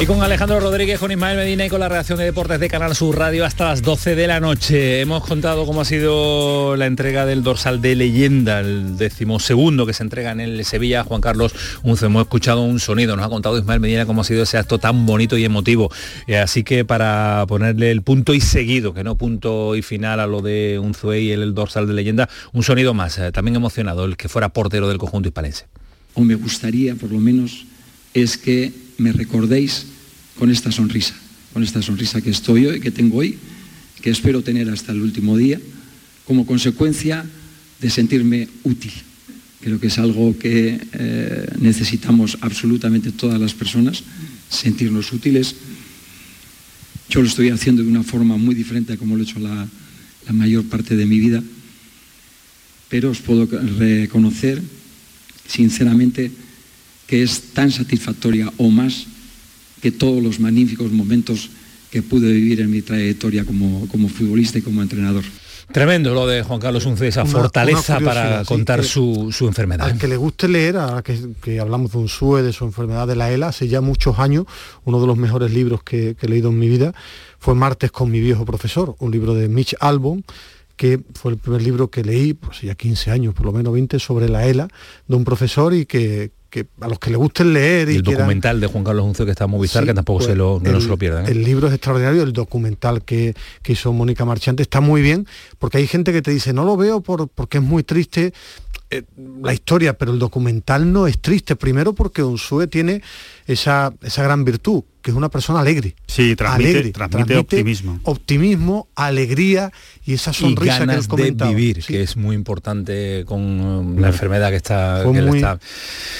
[0.00, 2.96] Y con Alejandro Rodríguez, con Ismael Medina y con la redacción de deportes de Canal
[2.96, 5.02] Sur Radio hasta las 12 de la noche.
[5.02, 10.02] Hemos contado cómo ha sido la entrega del dorsal de leyenda, el decimosegundo que se
[10.02, 12.06] entrega en el Sevilla Juan Carlos Unce.
[12.06, 15.04] Hemos escuchado un sonido, nos ha contado Ismael Medina cómo ha sido ese acto tan
[15.04, 15.92] bonito y emotivo.
[16.26, 20.26] Eh, así que para ponerle el punto y seguido, que no punto y final a
[20.26, 24.16] lo de Unzué y el, dorsal de leyenda, un sonido más, eh, también emocionado, el
[24.16, 25.66] que fuera portero del conjunto hispalense.
[26.14, 27.66] O me gustaría, por lo menos,
[28.14, 29.86] es que me recordéis
[30.38, 31.14] con esta sonrisa,
[31.54, 33.38] con esta sonrisa que estoy hoy, que tengo hoy,
[34.02, 35.58] que espero tener hasta el último día,
[36.26, 37.24] como consecuencia
[37.80, 38.92] de sentirme útil.
[39.62, 44.02] Creo que es algo que eh, necesitamos absolutamente todas las personas,
[44.50, 45.54] sentirnos útiles.
[47.08, 49.66] Yo lo estoy haciendo de una forma muy diferente a como lo he hecho la,
[50.26, 51.42] la mayor parte de mi vida,
[52.90, 53.46] pero os puedo
[53.78, 54.60] reconocer
[55.48, 56.30] sinceramente
[57.10, 59.06] que es tan satisfactoria o más
[59.82, 61.50] que todos los magníficos momentos
[61.90, 65.24] que pude vivir en mi trayectoria como, como futbolista y como entrenador.
[65.72, 69.48] Tremendo lo de Juan Carlos Unce, esa Una- fortaleza una para sí, contar su, su
[69.48, 69.86] enfermedad.
[69.88, 73.08] Al que le guste leer, ahora que, que hablamos de un SUE, de su enfermedad
[73.08, 74.46] de la ELA, hace ya muchos años,
[74.84, 76.94] uno de los mejores libros que, que he leído en mi vida
[77.40, 80.24] fue Martes con mi viejo profesor, un libro de Mitch Albon,
[80.76, 83.98] que fue el primer libro que leí, pues ya 15 años, por lo menos 20,
[83.98, 84.68] sobre la ELA,
[85.08, 88.02] de un profesor y que, que a los que le gusten leer Y y, el
[88.02, 90.36] quieran- documental de Juan Carlos Unce que está en Movistar, Sí, que tampoco pues, se
[90.36, 91.26] lo, que no el- se lo pierdan.
[91.26, 91.30] ¿eh?
[91.30, 95.26] El libro es extraordinario, el documental que, que hizo Mónica Marchante está muy bien,
[95.58, 98.32] porque hay gente que te dice, no lo veo por, porque es muy triste
[98.92, 99.04] eh,
[99.40, 101.54] la historia, pero el documental no es triste.
[101.54, 103.02] Primero porque Unsue tiene
[103.46, 105.94] esa, esa gran virtud, que es una persona alegre.
[106.08, 108.00] Sí, transmite, Alegre, transmite optimismo.
[108.02, 109.70] Optimismo, alegría
[110.04, 111.50] y esa y sonrisa que él ganas de comentaba.
[111.52, 115.60] vivir, que es muy importante con um, la enfermedad que está, que muy- está,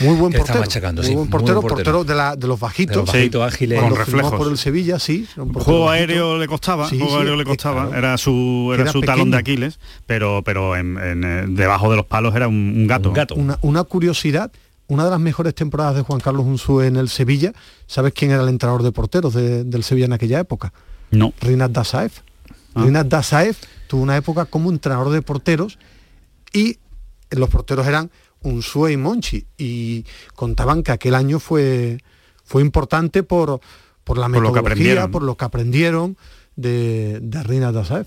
[0.01, 0.61] Muy buen portero.
[0.61, 1.03] machacando.
[1.03, 2.97] muy sí, buen muy portero, buen portero de, la, de los bajitos.
[2.97, 3.81] De los bajitos, ágiles.
[3.81, 4.35] Con reflejos.
[4.35, 5.27] por el Sevilla, sí.
[5.35, 5.89] Juego bajito.
[5.91, 7.97] aéreo le costaba, Sí, juego sí, aéreo le eh, costaba, claro.
[7.99, 9.37] era su, Que era era su talón de.
[9.39, 13.35] Aquiles, pero, pero en- en, eh, debajo de los palos era un, un gato.
[13.35, 14.53] Una, una curiosidad,
[14.87, 17.53] una de las mejores temporadas de Juan Carlos Unzúe en el Sevilla,
[17.87, 20.73] ¿sabes quién era el entrenador de porteros de- del Sevilla en aquella época?
[21.11, 21.33] No.
[21.41, 22.13] Rinat Dasaev.
[22.75, 22.83] Ah.
[22.85, 23.57] Rinat Dasaev
[23.89, 25.79] tuvo una época como entrenador de porteros
[26.53, 26.79] y
[27.31, 28.11] los porteros eran
[28.43, 31.99] Unzúe y Monchi y contaban que aquel año fue,
[32.45, 33.61] fue importante por,
[34.05, 36.17] por la Por lo que metodología, por lo que aprendieron
[36.61, 38.07] de, de Rinat Dasaev.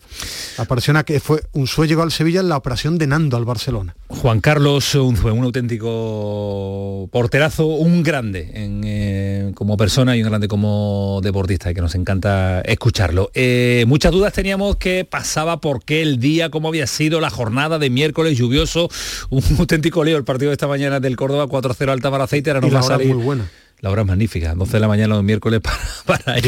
[0.58, 3.95] Apareció una que fue Unzúe llegó al Sevilla en la operación de Nando al Barcelona.
[4.08, 10.47] Juan Carlos Unzue, un auténtico porterazo, un grande en, eh, como persona y un grande
[10.47, 13.32] como deportista, y que nos encanta escucharlo.
[13.34, 17.80] Eh, muchas dudas teníamos que pasaba por qué el día, cómo había sido la jornada
[17.80, 18.89] de miércoles lluvioso,
[19.30, 22.68] un auténtico lío el partido de esta mañana del Córdoba, 4-0 Alta para Aceite, ahora
[22.68, 23.16] Y nos la va a salir...
[23.16, 23.49] muy buena.
[23.84, 25.60] La hora es magnífica, 12 de la mañana los miércoles
[26.06, 26.46] para, para ir,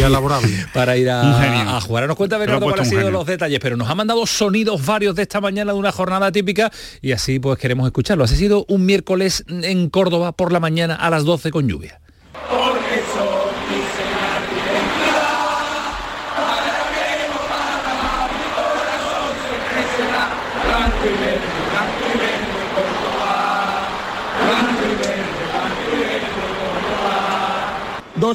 [0.74, 2.04] para a, a jugar.
[2.04, 5.16] Ahora nos cuenta Bernardo cuáles han sido los detalles, pero nos ha mandado sonidos varios
[5.16, 6.72] de esta mañana de una jornada típica
[7.02, 8.24] y así pues queremos escucharlo.
[8.24, 12.00] Ha sido un miércoles en Córdoba por la mañana a las 12 con lluvia.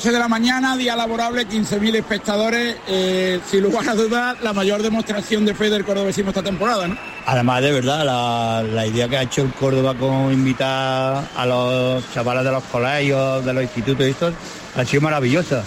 [0.00, 2.74] 12 de la mañana, día laborable, 15.000 espectadores.
[2.88, 6.96] eh, sin lugar a dudas, la mayor demostración de fe del cordobesismo esta temporada, ¿no?
[7.26, 12.02] Además, de verdad, la, la idea que ha hecho el Córdoba con invitar a los
[12.14, 14.32] chavales de los colegios, de los institutos y esto,
[14.74, 15.64] ha sido maravillosa.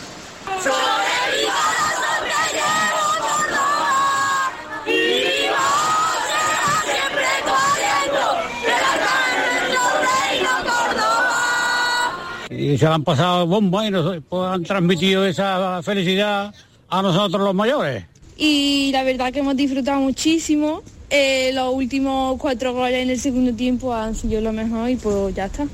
[12.73, 16.53] Y se la han pasado bomba y nos pues, han transmitido esa felicidad
[16.89, 18.05] a nosotros los mayores.
[18.35, 20.81] y la verdad que hemos disfrutado muchísimo.
[21.09, 25.35] Eh, los últimos cuatro goles en el segundo tiempo han sido lo mejor y pues
[25.35, 25.67] ya está.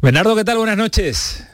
[0.00, 0.56] Bernardo, ¿qué tal?
[0.56, 1.44] Buenas noches.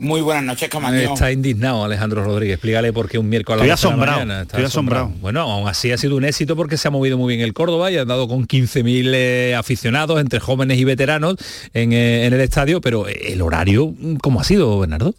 [0.00, 1.14] Muy buenas noches, Camaleón.
[1.14, 2.54] Está indignado Alejandro Rodríguez.
[2.54, 4.42] Explícale por qué un miércoles a Estoy las 12 de la asombrado, mañana.
[4.42, 5.08] Está estoy asombrado.
[5.20, 7.90] Bueno, aún así ha sido un éxito porque se ha movido muy bien el Córdoba
[7.90, 11.34] y ha dado con 15.000 eh, aficionados entre jóvenes y veteranos
[11.74, 13.92] en, eh, en el estadio, pero eh, el horario,
[14.22, 15.16] ¿cómo ha sido, Bernardo?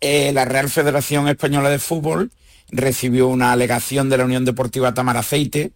[0.00, 2.32] Eh, la Real Federación Española de Fútbol
[2.70, 5.70] recibió una alegación de la Unión Deportiva Tamaraceite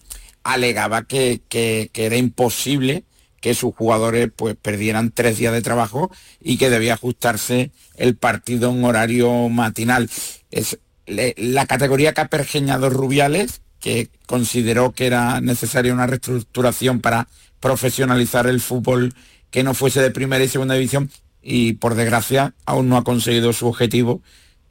[0.44, 3.06] alegaba que, que, que era imposible
[3.40, 6.12] que sus jugadores pues perdieran tres días de trabajo
[6.42, 10.10] y que debía ajustarse el partido en horario matinal.
[10.52, 17.02] Es, le, la categoría que ha pergeñado Rubiales que consideró que era necesaria una reestructuración
[17.02, 17.28] para
[17.60, 19.14] profesionalizar el fútbol
[19.50, 21.12] que no fuese de primera y segunda división
[21.42, 24.22] y por desgracia aún no ha conseguido su objetivo.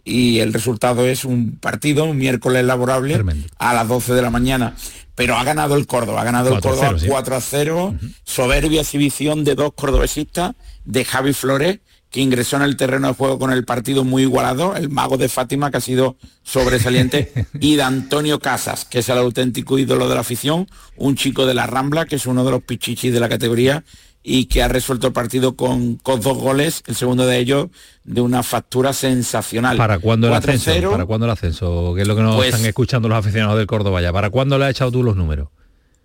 [0.02, 3.22] Y el resultado es un partido, un miércoles laborable
[3.58, 4.74] a las 12 de la mañana.
[5.14, 7.94] Pero ha ganado el Córdoba, ha ganado el Córdoba 4 a 0,
[8.24, 10.54] soberbia exhibición de dos cordobesistas,
[10.86, 11.80] de Javi Flores
[12.10, 15.28] que ingresó en el terreno de juego con el partido muy igualado, el mago de
[15.28, 20.14] Fátima que ha sido sobresaliente, y de Antonio Casas, que es el auténtico ídolo de
[20.16, 23.28] la afición, un chico de la Rambla, que es uno de los pichichis de la
[23.28, 23.84] categoría
[24.22, 27.68] y que ha resuelto el partido con, con dos goles, el segundo de ellos
[28.04, 29.76] de una factura sensacional.
[29.76, 30.90] ¿Para cuándo el ascenso?
[30.90, 31.94] ¿Para cuándo el ascenso?
[31.94, 34.12] Que es lo que nos pues están escuchando los aficionados del Córdoba ya.
[34.12, 35.48] ¿Para cuándo le has echado tú los números?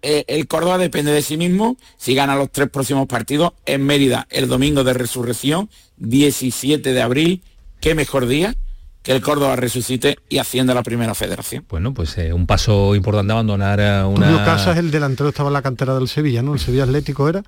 [0.08, 1.78] Eh, el Córdoba depende de sí mismo.
[1.97, 7.41] Si gana los tres próximos partidos en Mérida el domingo de resurrección, 17 de abril,
[7.82, 8.56] qué mejor día
[9.01, 11.66] que el Córdoba resucite y ascienda a la primera federación.
[11.70, 14.28] Bueno, pues eh, un paso importante abandonar a una...
[14.28, 16.53] Tulio Casas, el delantero, estaba en la cantera del Sevilla, ¿no?
[16.53, 17.43] El Sevilla Atlético era.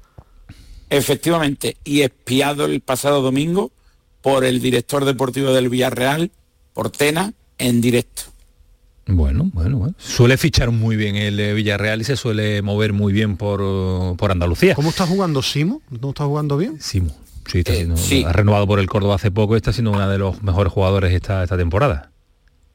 [0.89, 3.71] Efectivamente, y espiado el pasado domingo
[4.23, 6.31] por el director deportivo del Villarreal,
[6.73, 8.23] por Tena, en directo.
[9.07, 13.37] Bueno, bueno, bueno, Suele fichar muy bien el Villarreal y se suele mover muy bien
[13.37, 14.75] por, por Andalucía.
[14.75, 15.81] ¿Cómo está jugando Simo?
[15.89, 16.81] ¿No está jugando bien?
[16.81, 17.15] Simo.
[17.47, 20.17] Sí, está eh, ha renovado por el Córdoba hace poco y está siendo uno de
[20.17, 22.11] los mejores jugadores esta, esta temporada.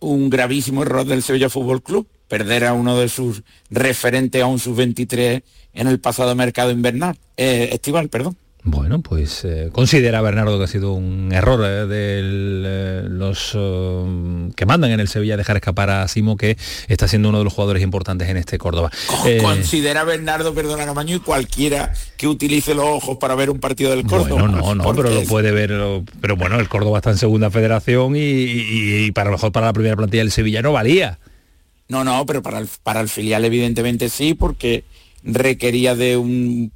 [0.01, 4.59] Un gravísimo error del Sevilla Fútbol Club, perder a uno de sus referentes a un
[4.59, 5.43] sub-23
[5.74, 8.37] en el pasado mercado invernal, eh, estival, perdón.
[8.64, 13.56] Bueno, pues eh, considera Bernardo que ha sido un error eh, de eh, los
[14.54, 16.56] que mandan en el Sevilla dejar escapar a Simo, que
[16.86, 18.92] está siendo uno de los jugadores importantes en este Córdoba.
[19.40, 24.04] considera Bernardo, perdona Camaño, y cualquiera que utilice los ojos para ver un partido del
[24.04, 24.42] Córdoba.
[24.42, 25.72] Bueno, no, no, pero lo puede ver.
[26.20, 29.96] Pero bueno, el Córdoba está en segunda federación y, para lo mejor para la primera
[29.96, 31.18] plantilla del Sevilla no valía.
[31.88, 34.84] No, no, pero para el, para el filial evidentemente sí, porque
[35.24, 36.72] requería de un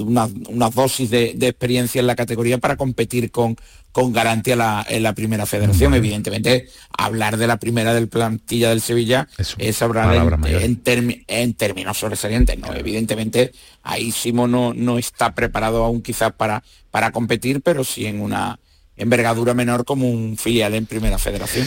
[0.00, 3.56] una, una dosis de, experiencia en la categoría para competir con,
[3.92, 5.94] con garantía en la primera federación.
[5.94, 12.58] Evidentemente, hablar de la primera del plantilla del Sevilla es hablar en, en, términos sobresalientes.
[12.58, 12.74] ¿no?
[12.74, 13.52] Evidentemente,
[13.82, 18.58] ahí Simo no, no está preparado aún quizás para, para competir, pero sí en una
[18.96, 21.66] envergadura menor como un filial en primera federación.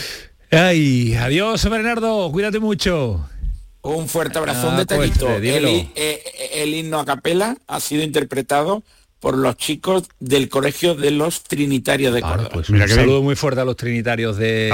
[0.52, 3.28] Ay, adiós Bernardo, cuídate mucho.
[3.86, 5.28] Un fuerte abrazo, un ah, detallito.
[5.28, 8.82] Pues, eh, eh, el, himno a capela ha sido interpretado
[9.20, 12.50] por los chicos del Colegio de los Trinitarios de Córdoba.
[12.52, 14.70] Pues un saludo muy fuerte a los Trinitarios de,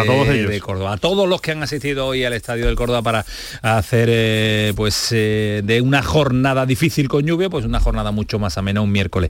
[0.64, 3.26] Córdoba, a todos los que han asistido hoy al Estadio del Córdoba para
[3.62, 8.80] hacer eh, pues de una jornada difícil con lluvia, pues una jornada mucho más amena
[8.80, 9.30] un miércoles.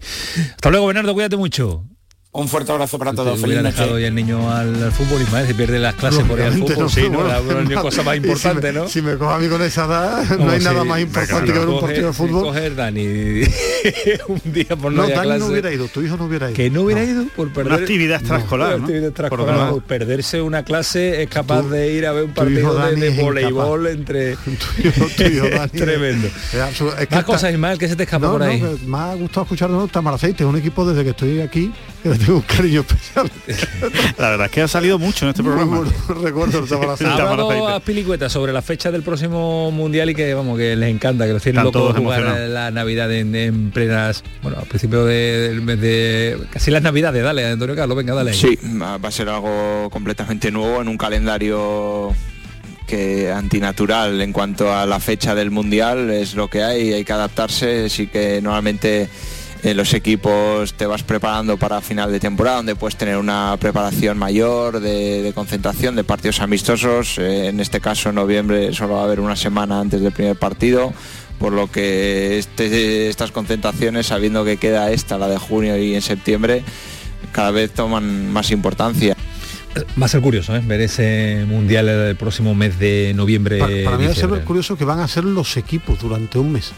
[0.52, 1.86] Hasta luego, Bernardo, cuídate mucho.
[2.34, 3.42] Un fuerte abrazo para todos.
[3.42, 6.54] Feliz dejado hoy el niño al, fútbol y se pierde las clases por ir al
[6.54, 6.90] fútbol.
[6.90, 7.28] sí, ¿no?
[7.28, 7.42] la,
[7.82, 8.88] cosa más importante, si me, ¿no?
[8.88, 11.68] Si me cojo a mí con esa edad, no hay nada más importante que ver
[11.68, 12.44] un partido de fútbol.
[12.44, 13.02] coger Dani
[14.30, 16.56] un día por no, no Dani no hubiera ido, tu hijo no hubiera ido.
[16.56, 17.74] Que no hubiera ido por perder...
[17.74, 18.86] Una actividad extraescolar, ¿no?
[18.86, 19.70] actividad extraescolar.
[19.72, 24.38] Por perderse una clase es capaz de ir a ver un partido de, voleibol entre...
[25.74, 26.30] Tremendo.
[27.10, 28.64] Más cosas, Ismael, que se te escapa por ahí.
[28.86, 31.74] me ha gustado escuchar Tamaraceite, un equipo desde que estoy aquí,
[32.26, 33.32] tengo un cariño especial.
[34.18, 35.84] La verdad es que ha salido mucho en este programa.
[36.24, 36.72] recuerdo el.
[37.08, 40.90] Ha hablado a Pilicueta sobre la fecha del próximo mundial y que vamos que les
[40.90, 44.66] encanta, que los tienen Están locos todos jugar la Navidad en, en plenas, bueno, al
[44.68, 48.34] principio de- del mes de casi las Navidades, dale, Antonio Carlos, venga, dale.
[48.34, 52.14] Sí, va va a ser algo completamente nuevo en un calendario
[52.88, 57.14] que antinatural en cuanto a la fecha del mundial es lo que hay, hay que
[57.14, 59.10] adaptarse, sí que normalmente
[59.64, 64.18] en los equipos te vas preparando para final de temporada donde puedes tener una preparación
[64.18, 69.02] mayor de, de concentración de partidos amistosos, Eh, en este caso en noviembre solo va
[69.02, 70.94] a haber una semana antes del primer partido
[71.38, 76.02] por lo que este- estas concentraciones, sabiendo que queda esta, la de junio y en
[76.04, 76.64] septiembre,
[77.32, 79.16] cada vez toman más importancia.
[80.00, 80.62] Va a ser curioso, ¿eh?
[80.64, 83.58] ver ese mundial el próximo mes de noviembre.
[83.58, 86.52] Para, para mí va a ser curioso que van a ser los equipos durante un
[86.52, 86.74] mes.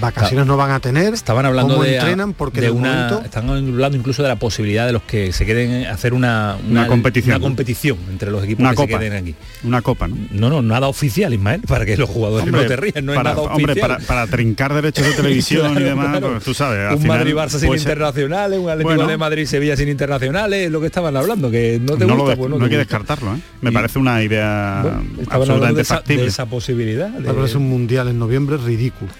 [0.00, 1.14] Vacaciones no van a tener.
[1.14, 4.36] Estaban hablando cómo de, entrenan porque de de una, momento están hablando incluso de la
[4.36, 7.36] posibilidad de los que se queden hacer una, Una competición.
[7.36, 8.92] una competición entre los equipos Una que copa.
[8.92, 9.34] se queden aquí.
[9.64, 10.16] Una copa, ¿no?
[10.30, 13.30] No, no, nada oficial, Ismael, para que los jugadores Hombre, no te rían, no para,
[13.30, 13.90] es nada hombre, oficial.
[13.96, 16.30] para, para trincar derechos de televisión y Claro, demás, claro.
[16.32, 16.86] pues tú sabes.
[16.86, 19.06] al un final Madrid-Barça sin puede ser- internacionales, un Atlético Bueno.
[19.10, 22.30] de Madrid-Sevilla sin internacionales, es lo que estaban hablando, que no te no, lo gusta,
[22.30, 23.38] des- pues no te hay que descartarlo, ¿eh?
[23.62, 26.22] Me parece una idea Bueno, estaban hablando absolutamente de esa, factible.
[26.22, 27.08] de esa posibilidad.
[27.08, 29.10] de- parece un mundial en noviembre ridículo.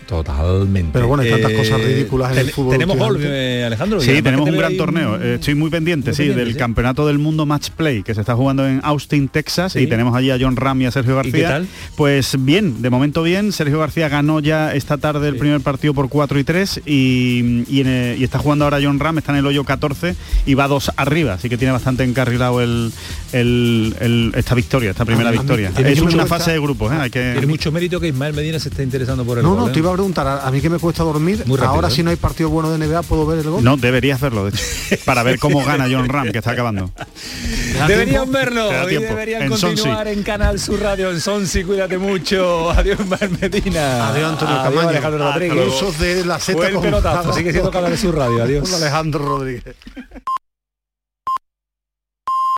[0.59, 0.91] Totalmente.
[0.93, 4.01] Pero bueno, hay tantas cosas ridículas en el fútbol Tenemos gol, eh, Alejandro.
[4.01, 5.15] Sí, tenemos un gran torneo.
[5.15, 6.59] un- Eh, Estoy muy pendiente, muy sí, pendiente, del sí.
[6.59, 9.81] campeonato del mundo Match Play que se está jugando en Austin, Texas, Sí.
[9.81, 11.33] y tenemos allí a John Ram y a Sergio García.
[11.33, 11.67] qué tal?
[11.97, 13.53] Pues bien, de momento bien.
[13.53, 17.81] Sergio García ganó ya esta tarde el primer partido por 4 y 3 y, y,
[17.81, 20.15] en, eh, y está jugando ahora John Ram, está en el hoyo 14
[20.47, 22.93] y va dos arriba, así que tiene bastante encarrilado el,
[23.33, 25.73] el- el- esta victoria, esta primera A mí- victoria.
[25.77, 26.97] Es una fase de grupos, ¿eh?
[27.01, 27.33] hay que...
[27.33, 29.73] Tiene mucho mérito que Ismael Medina se esté interesando por el No, gol, no, ¿eh?
[29.73, 31.91] te iba a preguntar, a, mí que me cuesta dormir, Muy rápido, ahora ¿eh?
[31.91, 33.63] si no hay partido bueno de NBA puedo ver el gol.
[33.65, 34.65] No, deberías verlo, de hecho,
[35.05, 36.91] para ver cómo gana John Ram, que está acabando.
[37.87, 39.09] Deberían verlo da y tiempo.
[39.09, 41.65] deberían En continuar en Canal Sur Radio en Sonsi.
[41.65, 42.71] Cuídate mucho.
[42.71, 44.09] Adiós, Ismael Medina.
[44.09, 44.89] Adiós, Antonio Adiós, Camaño.
[44.89, 45.67] Alejandro Rodríguez.
[45.69, 47.33] Usos de la Z Fue el con- pelotazo.
[47.33, 48.43] Sigue siendo Canal Sur Radio.
[48.43, 48.73] Adiós.
[48.75, 49.75] Alejandro Rodríguez.